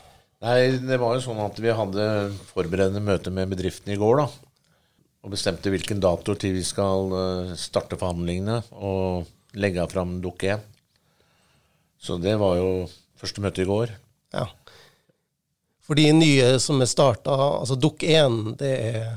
Nei, 0.46 0.76
det 0.82 0.98
var 1.02 1.16
jo 1.16 1.24
sånn 1.24 1.40
at 1.44 1.60
vi 1.62 1.72
hadde 1.74 2.06
forberedende 2.52 3.04
møte 3.04 3.32
med 3.34 3.50
bedriften 3.54 3.94
i 3.94 4.00
går, 4.00 4.24
da. 4.24 4.28
Og 5.26 5.34
bestemte 5.34 5.72
hvilken 5.74 6.02
dato 6.04 6.36
til 6.38 6.54
vi 6.58 6.64
skal 6.66 7.14
eh, 7.18 7.54
starte 7.58 7.98
forhandlingene 7.98 8.60
og 8.78 9.26
legge 9.58 9.86
fram 9.90 10.20
Dukk 10.22 10.46
1. 10.52 10.66
Så 11.98 12.20
det 12.22 12.36
var 12.38 12.60
jo 12.60 12.70
første 13.18 13.42
møte 13.42 13.64
i 13.64 13.70
går. 13.70 13.96
ja. 14.36 14.46
For 15.86 15.94
de 15.94 16.08
nye 16.18 16.56
som 16.58 16.82
er 16.82 16.90
starta, 16.90 17.34
altså 17.62 17.76
Dukk 17.78 18.02
1, 18.10 18.56
det 18.58 18.74
er 18.74 19.10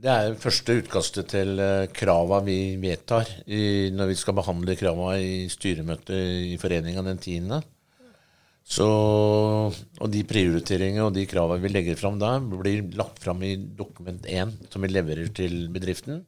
Det 0.00 0.08
er 0.10 0.38
første 0.40 0.78
utkastet 0.80 1.28
til 1.28 1.58
eh, 1.60 1.86
krava 1.92 2.38
vi 2.40 2.76
vedtar 2.80 3.28
i, 3.46 3.90
når 3.92 4.08
vi 4.08 4.16
skal 4.16 4.34
behandle 4.38 4.76
krava 4.80 5.10
i 5.20 5.44
styremøtet 5.52 6.48
i 6.54 6.56
foreninga 6.56 7.04
den 7.04 7.20
10. 7.20 7.60
Så, 8.70 8.86
og 8.86 10.10
de 10.12 10.20
prioriteringer 10.30 11.08
og 11.08 11.14
de 11.16 11.24
kravene 11.26 11.62
vi 11.64 11.72
legger 11.72 11.96
fram 11.98 12.20
da, 12.20 12.36
blir 12.38 12.84
lagt 12.98 13.18
fram 13.22 13.42
i 13.42 13.56
dokument 13.58 14.22
1, 14.30 14.52
som 14.70 14.84
vi 14.86 14.92
leverer 14.92 15.32
til 15.34 15.64
bedriften. 15.74 16.22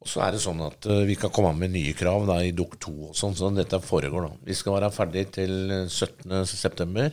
Og 0.00 0.08
så 0.08 0.22
er 0.24 0.34
det 0.34 0.42
sånn 0.42 0.62
at 0.64 0.86
eh, 0.88 1.04
vi 1.06 1.14
kan 1.20 1.32
komme 1.34 1.52
med 1.60 1.74
nye 1.76 1.92
krav 1.94 2.24
da, 2.26 2.40
i 2.42 2.54
DOK 2.56 2.78
2 2.82 2.92
og 3.10 3.16
sånn, 3.16 3.36
sånn 3.38 3.58
dette 3.60 3.78
foregår 3.84 4.26
da. 4.26 4.30
Vi 4.48 4.56
skal 4.56 4.78
være 4.78 4.92
ferdig 4.94 5.26
til 5.36 5.74
eh, 5.76 5.84
17.9. 5.86 7.10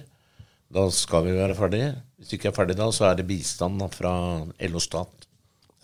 Da 0.74 0.86
skal 0.92 1.28
vi 1.28 1.36
være 1.36 1.56
ferdig. 1.56 1.84
Hvis 2.18 2.32
vi 2.34 2.40
ikke 2.40 2.50
er 2.54 2.56
ferdig 2.58 2.78
da, 2.80 2.88
så 2.96 3.10
er 3.10 3.20
det 3.20 3.28
bistand 3.28 3.84
fra 3.94 4.14
LO 4.72 4.84
Stat. 4.84 5.28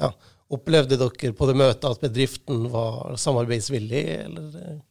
ja. 0.02 0.14
Opplevde 0.54 1.00
dere 1.00 1.32
på 1.34 1.48
det 1.50 1.54
møtet 1.58 1.86
at 1.88 2.02
bedriften 2.04 2.68
var 2.70 3.16
samarbeidsvillig, 3.18 4.02
eller? 4.28 4.82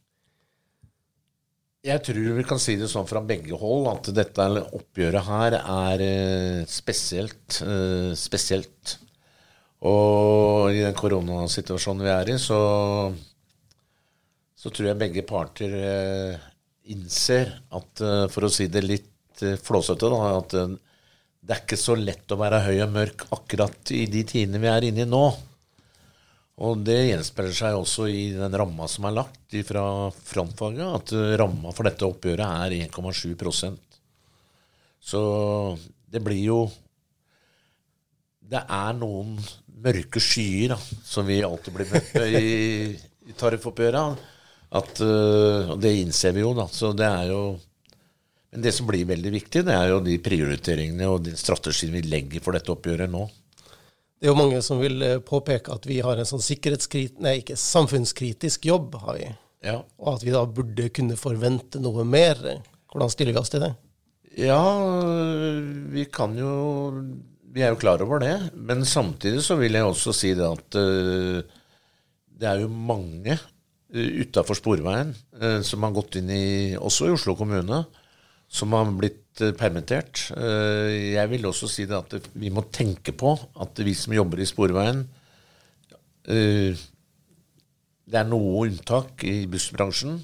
Jeg 1.83 1.99
tror 1.99 2.35
vi 2.37 2.43
kan 2.47 2.61
si 2.63 2.77
det 2.79 2.87
sånn 2.87 3.07
fra 3.09 3.19
begge 3.27 3.57
hold 3.59 3.89
at 3.91 4.07
dette 4.15 4.43
oppgjøret 4.77 5.25
her 5.27 5.55
er 5.59 6.03
eh, 6.05 6.61
spesielt. 6.69 7.57
eh, 7.59 8.13
spesielt. 8.15 8.93
Og 9.83 10.71
i 10.71 10.79
den 10.79 10.95
koronasituasjonen 10.95 12.05
vi 12.05 12.13
er 12.13 12.31
i, 12.31 12.37
så, 12.39 12.59
så 14.55 14.71
tror 14.71 14.93
jeg 14.93 15.01
begge 15.01 15.25
parter 15.27 15.75
eh, 15.75 16.45
innser 16.95 17.51
at, 17.75 18.03
for 18.31 18.47
å 18.47 18.51
si 18.51 18.69
det 18.71 18.85
litt 18.87 19.43
flåsete, 19.63 20.07
da, 20.07 20.37
at 20.37 20.55
det 20.55 21.51
er 21.51 21.61
ikke 21.65 21.79
så 21.79 21.97
lett 21.99 22.31
å 22.31 22.39
være 22.39 22.63
høy 22.63 22.77
og 22.85 22.95
mørk 22.95 23.25
akkurat 23.35 23.91
i 23.91 24.05
de 24.11 24.23
tidene 24.27 24.63
vi 24.63 24.71
er 24.71 24.87
inne 24.87 25.03
i 25.03 25.09
nå. 25.09 25.25
Og 26.61 26.83
det 26.85 26.99
gjenspeiler 27.07 27.55
seg 27.57 27.75
også 27.79 28.05
i 28.11 28.27
den 28.37 28.53
ramma 28.53 28.85
som 28.91 29.07
er 29.09 29.15
lagt 29.17 29.55
fra 29.65 29.85
frontfaget, 30.13 30.85
at 30.85 31.13
ramma 31.41 31.73
for 31.73 31.89
dette 31.89 32.05
oppgjøret 32.05 32.45
er 32.45 32.75
1,7% 32.85 33.97
Så 35.01 35.21
det 36.13 36.21
blir 36.21 36.43
jo 36.45 36.59
Det 38.53 38.61
er 38.61 38.93
noen 38.99 39.39
mørke 39.83 40.21
skyer 40.21 40.75
da, 40.75 40.77
som 41.03 41.25
vi 41.27 41.41
alltid 41.43 41.73
blir 41.75 41.89
møtt 41.89 42.13
med 42.15 42.37
i, 42.37 42.53
i 43.27 43.35
tariffoppgjøret. 43.35 44.21
At, 44.73 45.01
eh, 45.05 45.71
og 45.73 45.81
det 45.81 45.93
innser 45.99 46.33
vi 46.33 46.43
jo, 46.43 46.53
da. 46.57 46.67
Så 46.71 46.93
det 46.97 47.07
er 47.09 47.29
jo 47.33 47.43
Men 48.53 48.61
det 48.61 48.71
som 48.75 48.85
blir 48.85 49.07
veldig 49.09 49.31
viktig, 49.33 49.63
det 49.65 49.73
er 49.73 49.87
jo 49.89 50.01
de 50.05 50.19
prioriteringene 50.21 51.07
og 51.09 51.23
den 51.25 51.37
strategien 51.39 51.89
vi 51.95 52.03
legger 52.05 52.43
for 52.45 52.53
dette 52.53 52.69
oppgjøret 52.69 53.09
nå. 53.09 53.23
Det 54.23 54.29
er 54.29 54.31
jo 54.31 54.39
mange 54.39 54.59
som 54.63 54.79
vil 54.79 55.01
eh, 55.03 55.17
påpeke 55.19 55.73
at 55.75 55.83
vi 55.83 55.97
har 55.99 56.15
en 56.15 56.27
sånn 56.27 56.39
sikkerhetskrit... 56.39 57.17
Nei, 57.19 57.41
ikke 57.41 57.57
samfunnskritisk 57.59 58.69
jobb, 58.69 58.93
har 59.01 59.17
vi. 59.17 59.25
Ja, 59.67 59.81
Og 59.99 60.13
at 60.13 60.23
vi 60.23 60.31
da 60.31 60.45
burde 60.47 60.85
kunne 60.95 61.17
forvente 61.19 61.81
noe 61.83 62.05
mer. 62.07 62.39
Hvordan 62.87 63.11
stiller 63.11 63.35
vi 63.35 63.41
oss 63.41 63.51
til 63.51 63.65
det? 63.65 63.73
Ja, 64.39 64.63
vi 65.91 66.05
kan 66.09 66.37
jo 66.39 66.53
Vi 67.53 67.61
er 67.61 67.73
jo 67.73 67.81
klar 67.83 67.99
over 68.01 68.23
det. 68.23 68.33
Men 68.55 68.85
samtidig 68.87 69.43
så 69.43 69.59
vil 69.59 69.75
jeg 69.75 69.85
også 69.91 70.15
si 70.15 70.31
det 70.39 70.47
at 70.47 70.79
uh, 70.79 71.43
det 72.39 72.47
er 72.49 72.63
jo 72.63 72.71
mange 72.71 73.35
uh, 73.35 74.11
utafor 74.23 74.55
Sporveien 74.57 75.11
eh, 75.35 75.59
som 75.67 75.83
har 75.83 75.93
gått 75.99 76.15
inn 76.17 76.31
i 76.31 76.45
Også 76.79 77.11
i 77.11 77.13
Oslo 77.13 77.35
kommune. 77.35 77.83
Som 78.47 78.71
har 78.71 78.87
blitt 78.87 79.19
eh, 79.19 79.22
permittert. 79.57 80.27
Eh, 80.37 81.13
jeg 81.15 81.29
vil 81.31 81.47
også 81.49 81.69
si 81.71 81.87
det 81.89 81.97
at 81.97 82.29
vi 82.37 82.51
må 82.53 82.65
tenke 82.73 83.15
på 83.17 83.33
at 83.33 83.79
vi 83.85 83.95
som 83.97 84.13
jobber 84.13 84.43
i 84.43 84.45
Sporveien 84.49 85.01
eh, 86.29 86.77
Det 88.05 88.19
er 88.19 88.29
noe 88.29 88.67
unntak 88.67 89.23
i 89.25 89.47
bussbransjen. 89.49 90.19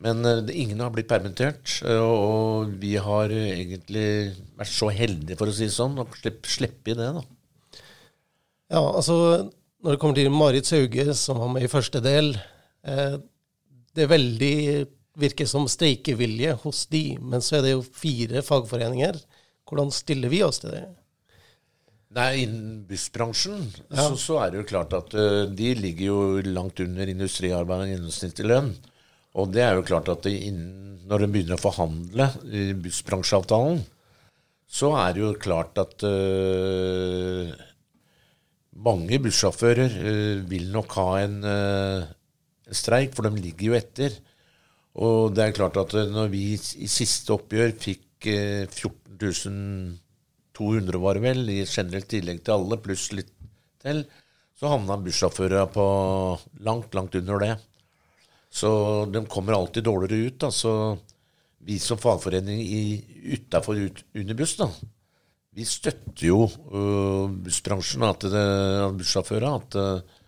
Men 0.00 0.24
eh, 0.24 0.52
ingen 0.62 0.80
har 0.80 0.92
blitt 0.94 1.10
permittert, 1.10 1.80
eh, 1.84 2.00
og, 2.00 2.72
vi 2.80 2.94
har 3.00 3.32
eh, 3.34 3.52
egentlig 3.60 4.06
vært 4.56 4.72
så 4.72 4.88
heldige, 4.94 5.36
for 5.36 5.50
å 5.50 5.56
si 5.56 5.66
det 5.68 5.74
sånn, 5.76 5.98
å 6.00 6.08
slippe, 6.16 6.94
i 6.94 6.96
det. 6.96 7.10
da. 7.18 7.24
Ja, 8.70 8.84
altså 8.84 9.50
når 9.80 9.96
det 9.96 10.00
kommer 10.00 10.16
til 10.16 10.32
Marit 10.32 10.68
Sauge, 10.68 11.04
som 11.16 11.40
var 11.40 11.52
med 11.52 11.66
i 11.66 11.72
første 11.72 12.02
del 12.04 12.34
eh, 12.84 13.16
Det 13.96 14.04
er 14.04 14.10
veldig 14.12 14.56
virker 15.18 15.48
som 15.48 15.66
streikevilje 15.68 16.54
hos 16.62 16.84
de, 16.92 17.18
men 17.20 17.42
så 17.42 17.58
er 17.58 17.66
det 17.66 17.74
jo 17.74 17.84
fire 17.84 18.42
fagforeninger. 18.46 19.18
Hvordan 19.68 19.92
stiller 19.94 20.32
vi 20.32 20.42
oss 20.46 20.62
til 20.62 20.74
det? 20.74 20.84
Nei, 22.16 22.42
Innen 22.42 22.80
bussbransjen 22.88 23.68
Ja. 23.90 24.08
så, 24.08 24.16
så 24.18 24.38
er 24.42 24.50
det 24.50 24.58
jo 24.62 24.68
klart 24.72 24.94
at 24.98 25.14
uh, 25.14 25.46
de 25.46 25.74
ligger 25.78 26.06
jo 26.08 26.20
langt 26.42 26.82
under 26.82 27.10
industriarbeideren 27.10 27.92
gjennomsnittlig 27.94 28.48
lønn. 28.50 28.72
Og 29.38 29.52
det 29.54 29.62
er 29.62 29.76
jo 29.78 29.86
klart 29.86 30.10
at 30.10 30.24
det 30.26 30.34
innen, 30.34 30.98
når 31.06 31.22
en 31.24 31.34
begynner 31.34 31.58
å 31.58 31.62
forhandle 31.62 32.26
i 32.50 32.64
bussbransjeavtalen, 32.74 33.84
så 34.70 34.90
er 34.98 35.14
det 35.14 35.22
jo 35.22 35.30
klart 35.38 35.78
at 35.82 36.02
uh, 36.06 37.54
mange 38.74 39.20
bussjåfører 39.22 39.94
uh, 39.94 40.42
vil 40.50 40.66
nok 40.74 40.98
ha 40.98 41.08
en, 41.22 41.38
en 41.46 42.74
streik, 42.74 43.14
for 43.14 43.26
de 43.26 43.38
ligger 43.38 43.70
jo 43.70 43.78
etter. 43.78 44.18
Og 44.98 45.30
det 45.34 45.42
er 45.44 45.52
klart 45.56 45.76
at 45.80 45.94
eh, 45.94 46.10
når 46.10 46.28
vi 46.32 46.54
i 46.54 46.88
siste 46.90 47.32
oppgjør 47.36 47.72
fikk 47.78 48.06
14.200 48.20 50.98
var 51.00 51.14
det 51.16 51.22
vel, 51.24 51.48
i 51.48 51.64
generelt 51.64 52.08
tillegg 52.10 52.44
til 52.44 52.52
alle, 52.56 52.82
pluss 52.84 53.12
litt 53.16 53.32
til, 53.80 54.04
så 54.60 54.68
havna 54.74 55.00
bussjåførene 55.00 55.72
på 55.72 55.86
langt, 56.66 56.92
langt 56.92 57.16
under 57.16 57.36
det. 57.40 57.54
Så 58.52 58.68
de 59.08 59.24
kommer 59.30 59.56
alltid 59.56 59.84
dårligere 59.86 60.26
ut. 60.26 60.38
da, 60.42 60.48
så 60.52 60.98
vi 61.64 61.78
som 61.80 61.98
fagforening 62.00 62.60
utafor 63.32 63.76
ut, 63.80 64.04
Unibuss, 64.16 64.56
da, 64.58 64.68
vi 65.56 65.64
støtter 65.66 66.26
jo 66.28 66.44
øh, 66.46 67.32
bussbransjen, 67.44 68.04
at 68.06 68.24
det, 68.32 68.44
bussjåfører, 69.00 69.56
at 69.58 69.78
øh, 69.80 70.20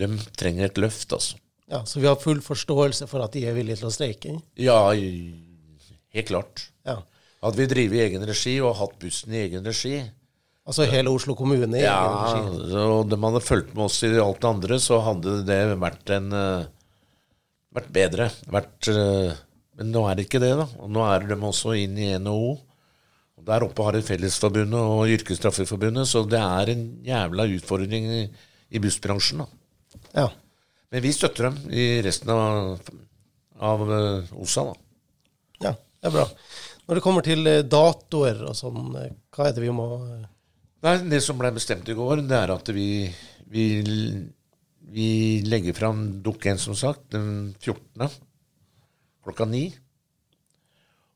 de 0.00 0.08
trenger 0.38 0.66
et 0.66 0.80
løft, 0.80 1.12
altså. 1.12 1.36
Ja, 1.70 1.84
Så 1.86 2.00
vi 2.02 2.08
har 2.10 2.18
full 2.18 2.40
forståelse 2.42 3.06
for 3.10 3.22
at 3.22 3.36
de 3.36 3.44
er 3.46 3.54
villige 3.54 3.78
til 3.78 3.88
å 3.90 3.94
streike? 3.94 4.36
Ja, 4.58 4.78
helt 4.90 6.30
klart. 6.30 6.64
Ja. 6.86 6.98
Hadde 7.44 7.62
vi 7.62 7.68
drevet 7.70 7.98
i 7.98 8.02
egen 8.08 8.26
regi 8.26 8.56
og 8.60 8.74
hatt 8.80 8.98
bussen 9.00 9.36
i 9.36 9.44
egen 9.46 9.64
regi, 9.64 10.00
Altså 10.70 10.84
hele 10.86 11.10
Oslo 11.10 11.34
kommune 11.34 11.80
i 11.80 11.82
ja, 11.82 11.96
egen 12.04 12.50
regi? 12.52 12.74
Ja, 12.76 12.82
og 12.94 13.08
de 13.10 13.16
hadde 13.18 13.40
fulgt 13.42 13.72
med 13.74 13.88
oss 13.88 13.96
i 14.06 14.10
alt 14.22 14.42
det 14.42 14.50
andre, 14.50 14.76
så 14.78 15.00
hadde 15.02 15.40
det 15.48 15.56
vært 15.80 16.12
en 16.14 16.28
øh, 16.36 16.66
vært 17.74 17.88
bedre. 17.96 18.26
Vært, 18.54 18.90
øh, 18.92 19.32
men 19.80 19.90
nå 19.94 20.04
er 20.06 20.18
det 20.18 20.28
ikke 20.28 20.42
det, 20.42 20.52
da. 20.60 20.68
Og 20.84 20.92
nå 20.94 21.06
er 21.08 21.26
de 21.26 21.38
også 21.48 21.74
inn 21.80 21.96
i 21.98 22.12
NHO. 22.20 22.52
Der 23.48 23.64
oppe 23.64 23.86
har 23.86 23.96
de 23.96 24.04
Fellesforbundet 24.04 24.78
og 24.78 25.10
Yrkestrafikkforbundet, 25.16 26.06
så 26.06 26.22
det 26.28 26.38
er 26.38 26.74
en 26.74 26.84
jævla 27.08 27.48
utfordring 27.56 28.06
i, 28.20 28.22
i 28.70 28.82
bussbransjen. 28.84 29.42
da. 29.42 29.48
Ja. 30.20 30.28
Men 30.90 31.04
vi 31.04 31.12
støtter 31.14 31.48
dem 31.48 31.58
i 31.70 31.86
resten 32.02 32.32
av, 32.34 32.80
av 33.62 33.84
øh, 33.86 34.32
OSA, 34.42 34.66
da. 34.66 34.74
ja, 35.68 35.72
det 35.78 36.10
er 36.10 36.16
bra. 36.16 36.26
Når 36.90 36.98
det 36.98 37.04
kommer 37.04 37.22
til 37.22 37.46
eh, 37.46 37.62
datoer 37.62 38.40
og 38.50 38.56
sånn, 38.58 38.88
eh, 38.98 39.12
hva 39.30 39.46
er 39.46 39.54
det 39.54 39.62
vi 39.62 39.70
må 39.70 39.86
eh, 40.02 40.28
Nei, 40.82 40.94
Det 41.12 41.20
som 41.22 41.38
ble 41.38 41.52
bestemt 41.54 41.86
i 41.92 41.94
går, 41.94 42.24
det 42.26 42.34
er 42.34 42.50
at 42.50 42.70
vi, 42.74 43.04
vi, 43.52 43.66
vi 44.90 45.10
legger 45.46 45.76
fram 45.76 46.00
Dukk 46.24 46.48
1, 46.50 46.58
som 46.58 46.74
sagt, 46.74 47.10
den 47.14 47.52
14. 47.60 48.08
klokka 49.22 49.46
9. 49.46 49.60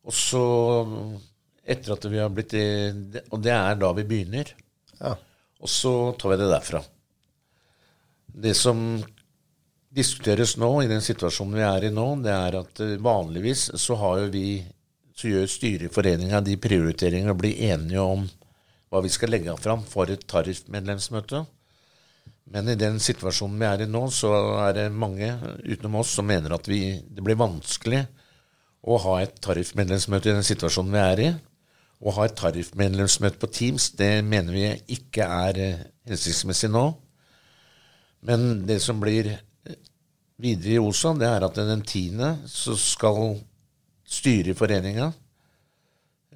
Og 0.04 0.14
så, 0.14 0.44
etter 1.64 1.96
at 1.96 2.06
vi 2.12 2.20
har 2.20 2.30
blitt 2.36 2.54
Og 3.32 3.40
det 3.40 3.54
er 3.56 3.80
da 3.80 3.90
vi 3.96 4.04
begynner. 4.12 4.52
Ja. 5.00 5.14
Og 5.64 5.72
så 5.72 5.94
tar 6.20 6.34
vi 6.34 6.38
det 6.42 6.50
derfra. 6.52 6.84
Det 8.44 8.52
som 8.58 8.84
diskuteres 9.94 10.56
nå, 10.58 10.70
i 10.82 10.90
den 10.90 11.02
situasjonen 11.04 11.58
vi 11.58 11.66
er 11.66 11.86
i 11.88 11.92
nå, 11.94 12.06
det 12.24 12.32
er 12.34 12.58
at 12.60 12.80
eh, 12.82 12.96
vanligvis 13.02 13.68
så 13.80 13.98
har 14.00 14.24
jo 14.24 14.32
vi 14.34 14.48
så 15.14 15.30
gjør 15.30 15.50
styret 15.50 15.86
i 15.86 15.94
foreninga 15.94 16.40
de 16.42 16.56
prioriteringene 16.58 17.30
og 17.30 17.38
blir 17.38 17.60
enige 17.70 18.02
om 18.02 18.24
hva 18.90 19.02
vi 19.04 19.12
skal 19.14 19.30
legge 19.30 19.54
fram 19.62 19.84
for 19.86 20.10
et 20.10 20.24
tariffmedlemsmøte. 20.30 21.44
Men 22.50 22.68
i 22.68 22.76
den 22.78 22.98
situasjonen 23.02 23.60
vi 23.60 23.68
er 23.68 23.84
i 23.84 23.88
nå, 23.90 24.02
så 24.12 24.32
er 24.66 24.74
det 24.76 24.88
mange 24.92 25.30
utenom 25.62 26.00
oss 26.02 26.16
som 26.18 26.26
mener 26.28 26.54
at 26.54 26.68
vi, 26.68 26.98
det 27.06 27.22
blir 27.24 27.38
vanskelig 27.38 28.02
å 28.84 28.98
ha 29.06 29.16
et 29.22 29.38
tariffmedlemsmøte 29.46 30.30
i 30.30 30.36
den 30.36 30.46
situasjonen 30.46 30.92
vi 30.92 31.02
er 31.02 31.24
i. 31.24 31.30
Å 32.04 32.18
ha 32.18 32.26
et 32.26 32.36
tariffmedlemsmøte 32.36 33.40
på 33.40 33.48
Teams, 33.54 33.92
det 33.96 34.18
mener 34.26 34.52
vi 34.52 34.66
ikke 34.98 35.24
er 35.30 35.62
eh, 35.62 35.82
hensiktsmessig 36.10 36.74
nå. 36.74 36.88
Men 38.28 38.64
det 38.68 38.80
som 38.82 39.00
blir 39.00 39.30
videre 40.42 40.76
i 40.76 40.82
OSA, 40.82 41.14
det 41.18 41.28
er 41.28 41.46
at 41.46 41.58
den 41.60 41.84
tiende 41.86 42.34
så 42.50 42.74
skal 42.78 43.36
styret 44.04 44.58
foreninga 44.58 45.10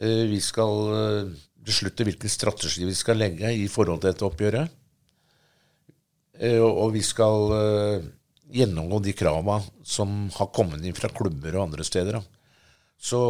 eh, 0.00 0.24
Vi 0.30 0.40
skal 0.42 1.32
beslutte 1.68 2.06
hvilken 2.06 2.30
strategi 2.32 2.86
vi 2.86 2.96
skal 2.96 3.18
legge 3.20 3.50
i 3.52 3.66
forhold 3.68 4.00
til 4.02 4.12
dette 4.12 4.24
oppgjøret. 4.24 4.74
Og 6.62 6.92
vi 6.94 7.02
skal 7.02 7.50
gjennomgå 8.54 9.00
de 9.04 9.12
krava 9.12 9.58
som 9.84 10.28
har 10.36 10.52
kommet 10.54 10.84
inn 10.86 10.96
fra 10.96 11.10
klubber 11.12 11.56
og 11.56 11.66
andre 11.66 11.84
steder. 11.84 12.20
Så 12.98 13.20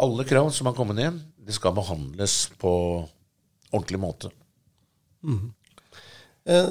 alle 0.00 0.24
krav 0.24 0.50
som 0.50 0.70
har 0.70 0.76
kommet 0.76 1.02
inn, 1.02 1.20
det 1.36 1.54
skal 1.54 1.74
behandles 1.76 2.48
på 2.58 2.72
ordentlig 3.74 4.00
måte. 4.00 4.30
Mm. 5.24 5.52
Eh, 6.44 6.70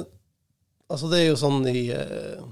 altså 0.88 1.10
det 1.10 1.20
er 1.20 1.30
jo 1.30 1.40
sånn 1.40 1.64
i 1.70 1.86
eh, 1.94 2.42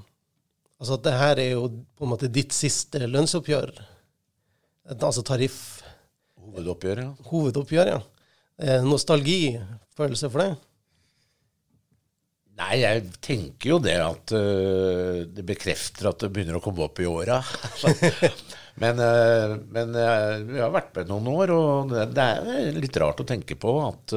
Altså 0.83 0.97
at 0.97 1.05
det 1.05 1.15
her 1.15 1.39
er 1.39 1.53
jo 1.53 1.67
på 1.95 2.03
en 2.03 2.11
måte 2.11 2.27
ditt 2.27 2.51
siste 2.51 2.99
lønnsoppgjør. 3.07 3.69
Altså 4.97 5.23
tariff. 5.23 5.61
Hovedoppgjør, 6.43 6.99
ja. 6.99 7.29
Hovedoppgjør, 7.29 7.91
ja. 7.93 8.01
Nostalgi, 8.83 9.55
nostalgifølelse 9.55 10.29
for 10.33 10.43
det? 10.43 10.49
Nei, 12.59 12.73
jeg 12.83 13.05
tenker 13.23 13.71
jo 13.71 13.77
det 13.81 13.95
at 14.03 14.33
uh, 14.35 15.23
det 15.25 15.45
bekrefter 15.47 16.11
at 16.11 16.19
det 16.21 16.29
begynner 16.35 16.59
å 16.59 16.61
komme 16.61 16.83
opp 16.85 16.99
i 17.01 17.07
åra. 17.09 17.39
men, 18.83 18.99
uh, 18.99 19.55
men 19.73 19.95
uh, 19.95 20.43
vi 20.51 20.59
har 20.61 20.75
vært 20.75 20.91
med 20.99 21.09
noen 21.09 21.31
år, 21.31 21.55
og 21.55 21.95
det, 21.95 22.27
er 22.27 22.75
litt 22.77 22.99
rart 23.01 23.23
å 23.23 23.29
tenke 23.31 23.57
på 23.57 23.73
at 23.87 24.13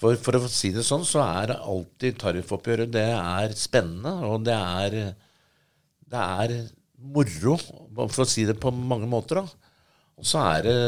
for, 0.00 0.16
for, 0.24 0.38
å 0.40 0.50
si 0.50 0.72
det 0.74 0.84
sånn, 0.86 1.04
så 1.06 1.22
er 1.24 1.54
alltid 1.58 2.18
tariffoppgjøret 2.22 2.92
det 2.94 3.08
er 3.14 3.56
spennende, 3.58 4.14
og 4.26 4.46
det 4.46 4.56
er, 4.56 4.96
det 6.10 6.22
er 6.44 6.54
moro, 7.00 7.58
for 8.00 8.24
å 8.24 8.28
si 8.28 8.46
det 8.48 8.56
på 8.60 8.72
mange 8.72 9.08
måter. 9.10 9.42
da. 9.42 9.76
Og 10.20 10.28
så 10.28 10.40
er 10.54 10.66
det 10.66 10.78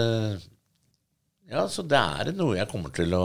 ja, 1.52 1.66
så 1.69 1.85
det 1.85 1.99
er 2.00 2.33
noe 2.33 2.57
jeg 2.57 2.69
kommer 2.71 2.92
til 2.97 3.12
å 3.12 3.23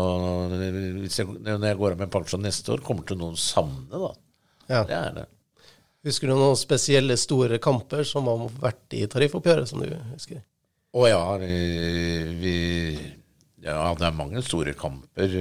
hvis 0.51 1.21
jeg, 1.21 1.29
Når 1.45 1.63
jeg 1.69 1.77
går 1.79 1.93
av 1.95 2.01
med 2.01 2.11
pensjon 2.11 2.43
neste 2.43 2.73
år, 2.75 2.83
kommer 2.83 3.07
til 3.07 3.19
noe 3.21 3.37
å 3.37 3.39
savne, 3.39 3.87
da. 3.87 4.11
Ja. 4.67 4.81
Det 4.83 4.97
er 4.97 5.13
det. 5.15 5.25
Husker 6.07 6.29
du 6.29 6.35
noen 6.35 6.59
spesielle 6.59 7.15
store 7.19 7.59
kamper 7.63 8.03
som 8.07 8.27
har 8.27 8.43
vært 8.59 8.95
i 8.95 9.05
tariffoppgjøret, 9.11 9.69
som 9.69 9.83
du 9.83 9.91
husker? 10.11 10.43
Å 10.97 11.07
ja, 11.07 11.21
vi, 11.39 12.57
Ja, 13.63 13.93
det 13.97 14.05
er 14.05 14.15
mange 14.15 14.43
store 14.45 14.75
kamper. 14.77 15.33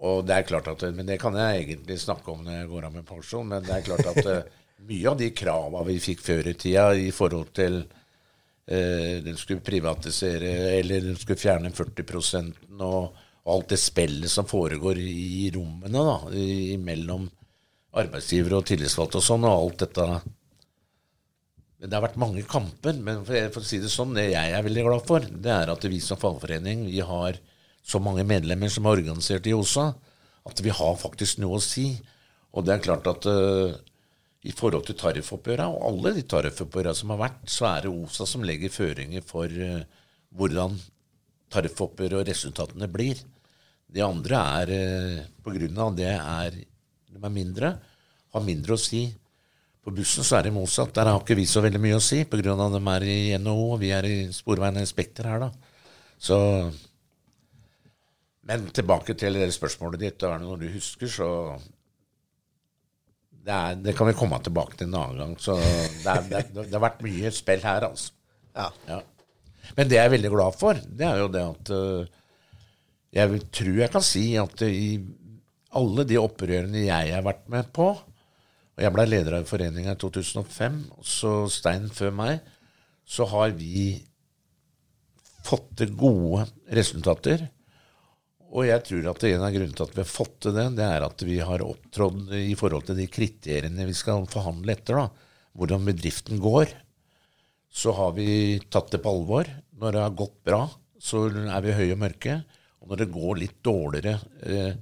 Og 0.00 0.22
det 0.24 0.36
er 0.36 0.48
klart 0.48 0.70
at 0.72 0.86
Men 0.96 1.06
det 1.06 1.18
kan 1.20 1.36
jeg 1.36 1.64
egentlig 1.64 1.98
snakke 2.00 2.32
om 2.32 2.44
når 2.44 2.62
jeg 2.62 2.70
går 2.70 2.86
av 2.88 2.94
med 2.94 3.06
pensjon. 3.08 3.48
Men 3.48 3.64
det 3.66 3.74
er 3.76 3.88
klart 3.90 4.08
at 4.12 4.50
mye 4.90 5.10
av 5.10 5.18
de 5.20 5.30
krava 5.36 5.82
vi 5.88 5.98
fikk 6.00 6.22
før 6.24 6.52
i 6.52 6.56
tida 6.58 6.86
i 6.96 7.10
forhold 7.12 7.52
til 7.56 7.82
eh, 7.82 9.20
den 9.24 9.36
skulle 9.36 9.64
privatisere, 9.64 10.54
eller 10.78 11.04
den 11.04 11.18
skulle 11.20 11.40
fjerne 11.40 11.72
40 11.74 12.54
og, 12.80 13.20
og 13.44 13.52
alt 13.54 13.74
det 13.74 13.80
spillet 13.80 14.32
som 14.32 14.48
foregår 14.48 15.00
i 15.02 15.50
rommene 15.54 16.06
da, 16.08 16.16
i, 16.32 16.78
mellom 16.80 17.28
arbeidsgivere 18.00 18.60
og 18.60 18.68
tillitsvalgte 18.70 19.20
og 19.20 19.26
sånn, 19.26 19.44
og 19.44 19.56
alt 19.66 19.84
dette 19.84 20.06
Det 21.80 21.96
har 21.96 22.04
vært 22.04 22.18
mange 22.20 22.42
kamper, 22.44 22.98
men 23.00 23.22
for, 23.24 23.46
for, 23.54 23.64
å 23.64 23.68
si 23.68 23.78
det 23.80 23.88
sånn, 23.88 24.12
det 24.12 24.26
jeg 24.34 24.52
er 24.52 24.64
veldig 24.66 24.82
glad 24.84 25.06
for, 25.08 25.24
det 25.24 25.52
er 25.54 25.70
at 25.72 25.84
vi 25.88 26.00
som 26.04 26.18
fagforening 26.20 26.84
vi 26.90 27.00
har 27.00 27.38
så 27.80 28.00
mange 28.04 28.26
medlemmer 28.28 28.68
som 28.68 28.84
er 28.84 28.98
organisert 29.00 29.48
i 29.48 29.54
OSA, 29.56 29.86
at 30.50 30.60
vi 30.60 30.72
har 30.76 30.98
faktisk 31.00 31.40
noe 31.40 31.56
å 31.56 31.64
si. 31.64 31.94
Og 32.52 32.66
det 32.66 32.74
er 32.74 32.84
klart 32.84 33.08
at 33.08 33.28
uh, 33.30 33.72
i 34.44 34.52
forhold 34.56 34.84
til 34.88 34.98
tariffoppgjøra, 35.00 35.70
og 35.72 35.86
alle 35.88 36.14
de 36.18 36.26
tariffoppgjøra 36.28 36.94
som 36.96 37.14
har 37.14 37.22
vært, 37.22 37.42
så 37.48 37.70
er 37.70 37.86
det 37.86 37.94
OSA 37.94 38.28
som 38.28 38.44
legger 38.44 38.74
føringer 38.74 39.24
for 39.24 39.48
uh, 39.48 39.80
hvordan 40.36 40.76
tariffoppgjøret 41.54 42.20
og 42.20 42.28
resultatene 42.28 42.90
blir. 42.92 43.24
Det 43.90 44.04
andre 44.04 44.44
er 44.60 44.74
uh, 44.74 45.24
på 45.40 45.56
grunn 45.56 45.80
av 45.86 45.96
det 45.96 46.12
er, 46.12 46.60
de 47.08 47.24
er 47.24 47.34
mindre, 47.40 47.72
har 48.36 48.46
mindre 48.46 48.76
å 48.76 48.80
si. 48.80 49.06
På 49.80 49.92
bussen 49.96 50.26
så 50.26 50.36
er 50.36 50.46
det 50.46 50.54
motsatt. 50.54 50.92
Der 50.96 51.08
har 51.08 51.22
ikke 51.22 51.38
vi 51.38 51.46
så 51.48 51.62
veldig 51.64 51.80
mye 51.80 51.96
å 51.96 52.04
si, 52.04 52.22
pga. 52.28 52.52
at 52.52 52.74
de 52.76 52.80
er 52.94 53.06
i 53.08 53.18
NHO, 53.40 53.66
og 53.74 53.80
vi 53.80 53.92
er 53.96 54.08
i 54.08 54.16
Sporveiene 54.34 54.84
Spekter 54.88 55.28
her, 55.30 55.46
da. 55.46 55.50
Så 56.20 56.38
Men 58.50 58.66
tilbake 58.74 59.14
til 59.14 59.38
det 59.38 59.52
spørsmålet 59.54 60.00
ditt. 60.00 60.22
Er 60.22 60.38
det 60.38 60.44
noe 60.44 60.58
du 60.60 60.66
husker, 60.68 61.08
så 61.08 61.28
det, 63.40 63.54
er, 63.54 63.78
det, 63.80 63.94
kan 63.96 64.08
vi 64.10 64.16
komme 64.18 64.40
tilbake 64.44 64.76
til 64.76 64.90
en 64.90 64.98
annen 65.00 65.22
gang. 65.22 65.34
Så 65.40 65.56
det, 65.56 66.12
er, 66.12 66.26
det, 66.28 66.42
det 66.58 66.76
har 66.76 66.84
vært 66.84 67.04
mye 67.06 67.32
spill 67.32 67.64
her, 67.64 67.86
altså. 67.88 68.12
Ja. 68.56 68.68
ja. 68.88 69.00
Men 69.76 69.88
det 69.88 69.96
jeg 69.96 70.08
er 70.08 70.14
veldig 70.16 70.32
glad 70.34 70.58
for, 70.58 70.76
det 70.76 71.06
er 71.06 71.20
jo 71.22 71.30
det 71.30 71.42
at 71.46 71.70
uh, 71.70 72.18
Jeg 73.14 73.42
tror 73.54 73.76
jeg 73.78 73.92
kan 73.94 74.04
si 74.04 74.24
at 74.40 74.64
i 74.66 74.90
alle 75.78 76.04
de 76.06 76.18
opprørene 76.18 76.82
jeg 76.82 77.12
har 77.14 77.22
vært 77.22 77.46
med 77.52 77.70
på 77.74 77.92
Og 78.80 78.86
jeg 78.86 78.92
ble 78.96 79.04
leder 79.04 79.34
av 79.36 79.42
foreninga 79.44 79.92
i 79.92 79.98
2005, 80.00 80.76
og 80.96 81.04
så 81.04 81.30
Stein 81.52 81.90
før 81.92 82.14
meg, 82.16 82.38
så 83.04 83.26
har 83.28 83.52
vi 83.52 83.98
fått 85.44 85.74
til 85.82 85.92
gode 86.00 86.46
resultater. 86.72 87.44
Og 88.48 88.64
jeg 88.64 88.80
tror 88.88 89.10
at 89.12 89.26
en 89.28 89.44
av 89.44 89.52
grunnene 89.52 89.76
til 89.76 89.84
at 89.84 89.92
vi 89.98 90.00
har 90.00 90.08
fått 90.08 90.38
til 90.46 90.56
det, 90.56 90.64
det 90.80 90.86
er 90.86 91.04
at 91.04 91.26
vi 91.28 91.36
har 91.44 91.66
opptrådt 91.66 92.32
i 92.40 92.56
forhold 92.56 92.88
til 92.88 92.96
de 93.02 93.10
kriteriene 93.12 93.84
vi 93.90 93.98
skal 94.00 94.24
forhandle 94.32 94.72
etter. 94.72 94.96
da, 94.96 95.36
Hvordan 95.60 95.84
bedriften 95.92 96.40
går. 96.40 96.72
Så 97.68 97.92
har 98.00 98.16
vi 98.16 98.62
tatt 98.72 98.96
det 98.96 99.04
på 99.04 99.12
alvor. 99.12 99.44
Når 99.76 99.92
det 99.92 100.06
har 100.06 100.20
gått 100.24 100.38
bra, 100.48 100.64
så 100.96 101.28
er 101.28 101.68
vi 101.68 101.76
høye 101.76 101.98
og 101.98 102.00
mørke. 102.00 102.40
Og 102.80 102.88
når 102.88 103.04
det 103.04 103.12
går 103.12 103.42
litt 103.44 103.60
dårligere, 103.60 104.16
eh, 104.40 104.72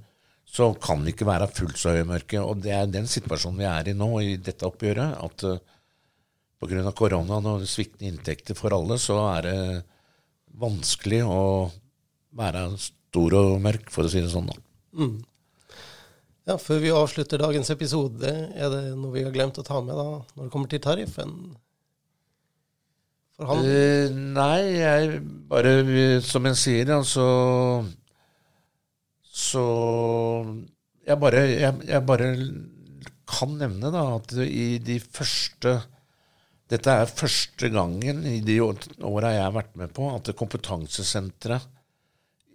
så 0.49 0.71
kan 0.81 1.03
det 1.05 1.13
ikke 1.13 1.27
være 1.29 1.49
fullt 1.53 1.77
så 1.77 1.93
høye 1.93 2.07
mørke. 2.09 2.41
Og 2.41 2.63
det 2.63 2.73
er 2.73 2.89
den 2.89 3.07
situasjonen 3.09 3.61
vi 3.61 3.67
er 3.69 3.91
i 3.91 3.97
nå, 3.97 4.09
i 4.25 4.37
dette 4.41 4.65
oppgjøret. 4.67 5.19
At 5.21 5.45
uh, 5.45 5.59
eh, 5.59 6.65
pga. 6.65 6.93
koronaen 6.97 7.49
og 7.53 7.67
sviktende 7.69 8.09
inntekter 8.09 8.57
for 8.57 8.73
alle, 8.75 8.97
så 9.01 9.19
er 9.35 9.45
det 9.45 9.59
vanskelig 10.59 11.21
å 11.29 11.41
være 12.39 12.65
stor 12.81 13.35
og 13.37 13.59
mørk, 13.61 13.91
for 13.93 14.05
å 14.05 14.11
si 14.11 14.23
det 14.23 14.31
sånn. 14.33 14.49
Mm. 14.97 15.19
Ja, 16.49 16.57
Før 16.57 16.81
vi 16.81 16.91
avslutter 16.97 17.41
dagens 17.41 17.69
episode, 17.69 18.33
er 18.57 18.73
det 18.73 18.83
noe 18.97 19.13
vi 19.13 19.23
har 19.25 19.33
glemt 19.33 19.59
å 19.61 19.65
ta 19.65 19.81
med 19.85 19.97
da, 19.97 20.09
når 20.33 20.47
det 20.47 20.53
kommer 20.53 20.71
til 20.71 20.81
tariffen? 20.81 21.35
Uh, 23.39 24.09
nei, 24.11 24.81
jeg 24.81 25.21
bare 25.47 25.71
Som 26.27 26.43
jeg 26.49 26.57
sier, 26.59 26.89
altså 26.91 27.23
Så 29.39 29.63
jeg 31.07 31.17
bare, 31.21 31.45
jeg, 31.47 31.73
jeg 31.87 32.05
bare 32.05 32.29
kan 33.29 33.55
nevne 33.59 33.91
da, 33.93 34.03
at 34.17 34.35
i 34.43 34.77
de 34.83 34.99
første 34.99 35.79
Dette 36.69 36.93
er 36.93 37.09
første 37.09 37.65
gangen 37.73 38.21
i 38.29 38.43
de 38.45 38.59
åra 38.61 39.31
jeg 39.33 39.41
har 39.41 39.55
vært 39.55 39.71
med 39.79 39.89
på, 39.89 40.05
at 40.13 40.29
kompetansesenteret 40.37 41.65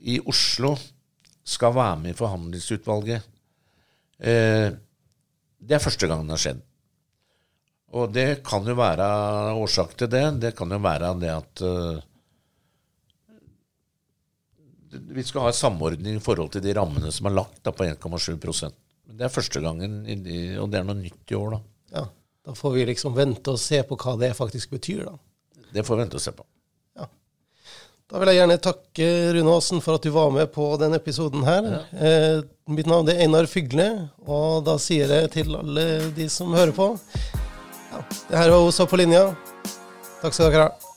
i 0.06 0.20
Oslo 0.30 0.76
skal 1.42 1.74
være 1.74 1.96
med 1.98 2.12
i 2.12 2.18
forhandlingsutvalget. 2.20 3.26
Eh, 4.22 4.68
det 5.58 5.74
er 5.74 5.82
første 5.82 6.06
gangen 6.06 6.30
det 6.30 6.36
har 6.36 6.44
skjedd. 6.44 6.62
Og 7.98 8.14
det 8.14 8.28
kan 8.46 8.66
jo 8.66 8.76
være 8.78 9.06
årsak 9.58 9.94
til 9.98 10.10
det. 10.14 10.24
Det 10.46 10.54
kan 10.58 10.70
jo 10.70 10.80
være 10.82 11.12
det 11.20 11.30
at 11.30 11.62
uh, 11.66 11.98
vi 14.94 15.24
skal 15.26 15.46
ha 15.46 15.52
en 15.52 15.58
samordning 15.58 16.18
i 16.18 16.22
forhold 16.24 16.54
til 16.54 16.64
de 16.64 16.74
rammene 16.76 17.12
som 17.12 17.28
er 17.28 17.36
lagt 17.36 17.60
da, 17.62 17.72
på 17.74 17.86
1,7% 17.86 18.72
Det 19.18 19.26
er 19.26 19.32
første 19.32 19.60
gangen, 19.60 20.02
og 20.60 20.70
det 20.72 20.80
er 20.80 20.88
noe 20.88 20.98
nytt 20.98 21.30
i 21.30 21.38
år. 21.38 21.56
da. 21.56 21.60
Ja, 21.98 22.06
Da 22.44 22.54
får 22.54 22.72
vi 22.74 22.88
liksom 22.92 23.14
vente 23.16 23.54
og 23.54 23.60
se 23.60 23.82
på 23.82 23.96
hva 23.96 24.18
det 24.20 24.34
faktisk 24.36 24.70
betyr, 24.76 25.06
da. 25.06 25.14
Det 25.74 25.84
får 25.86 25.96
vi 25.96 26.04
vente 26.04 26.20
og 26.20 26.24
se 26.24 26.32
på. 26.32 26.44
Da 28.14 28.20
vil 28.20 28.28
jeg 28.30 28.36
gjerne 28.36 28.56
takke 28.62 29.06
Rune 29.32 29.52
Aasen 29.56 29.80
for 29.82 29.96
at 29.96 30.04
du 30.04 30.10
var 30.12 30.28
med 30.30 30.50
på 30.52 30.66
denne 30.78 31.00
episoden 31.00 31.42
her. 31.46 31.64
Eh, 31.96 32.42
mitt 32.70 32.86
navn 32.86 33.08
er 33.08 33.22
Einar 33.24 33.48
Fygle, 33.50 33.88
og 34.28 34.60
da 34.68 34.76
sier 34.78 35.08
jeg 35.08 35.30
til 35.32 35.56
alle 35.56 36.12
de 36.14 36.28
som 36.28 36.52
hører 36.54 36.74
på 36.76 36.90
ja, 36.92 38.02
Det 38.28 38.36
her 38.38 38.52
var 38.52 38.68
Osa 38.68 38.84
på 38.86 39.00
linja. 39.00 39.30
Takk 40.20 40.36
skal 40.36 40.52
dere 40.52 40.68
ha. 40.68 40.93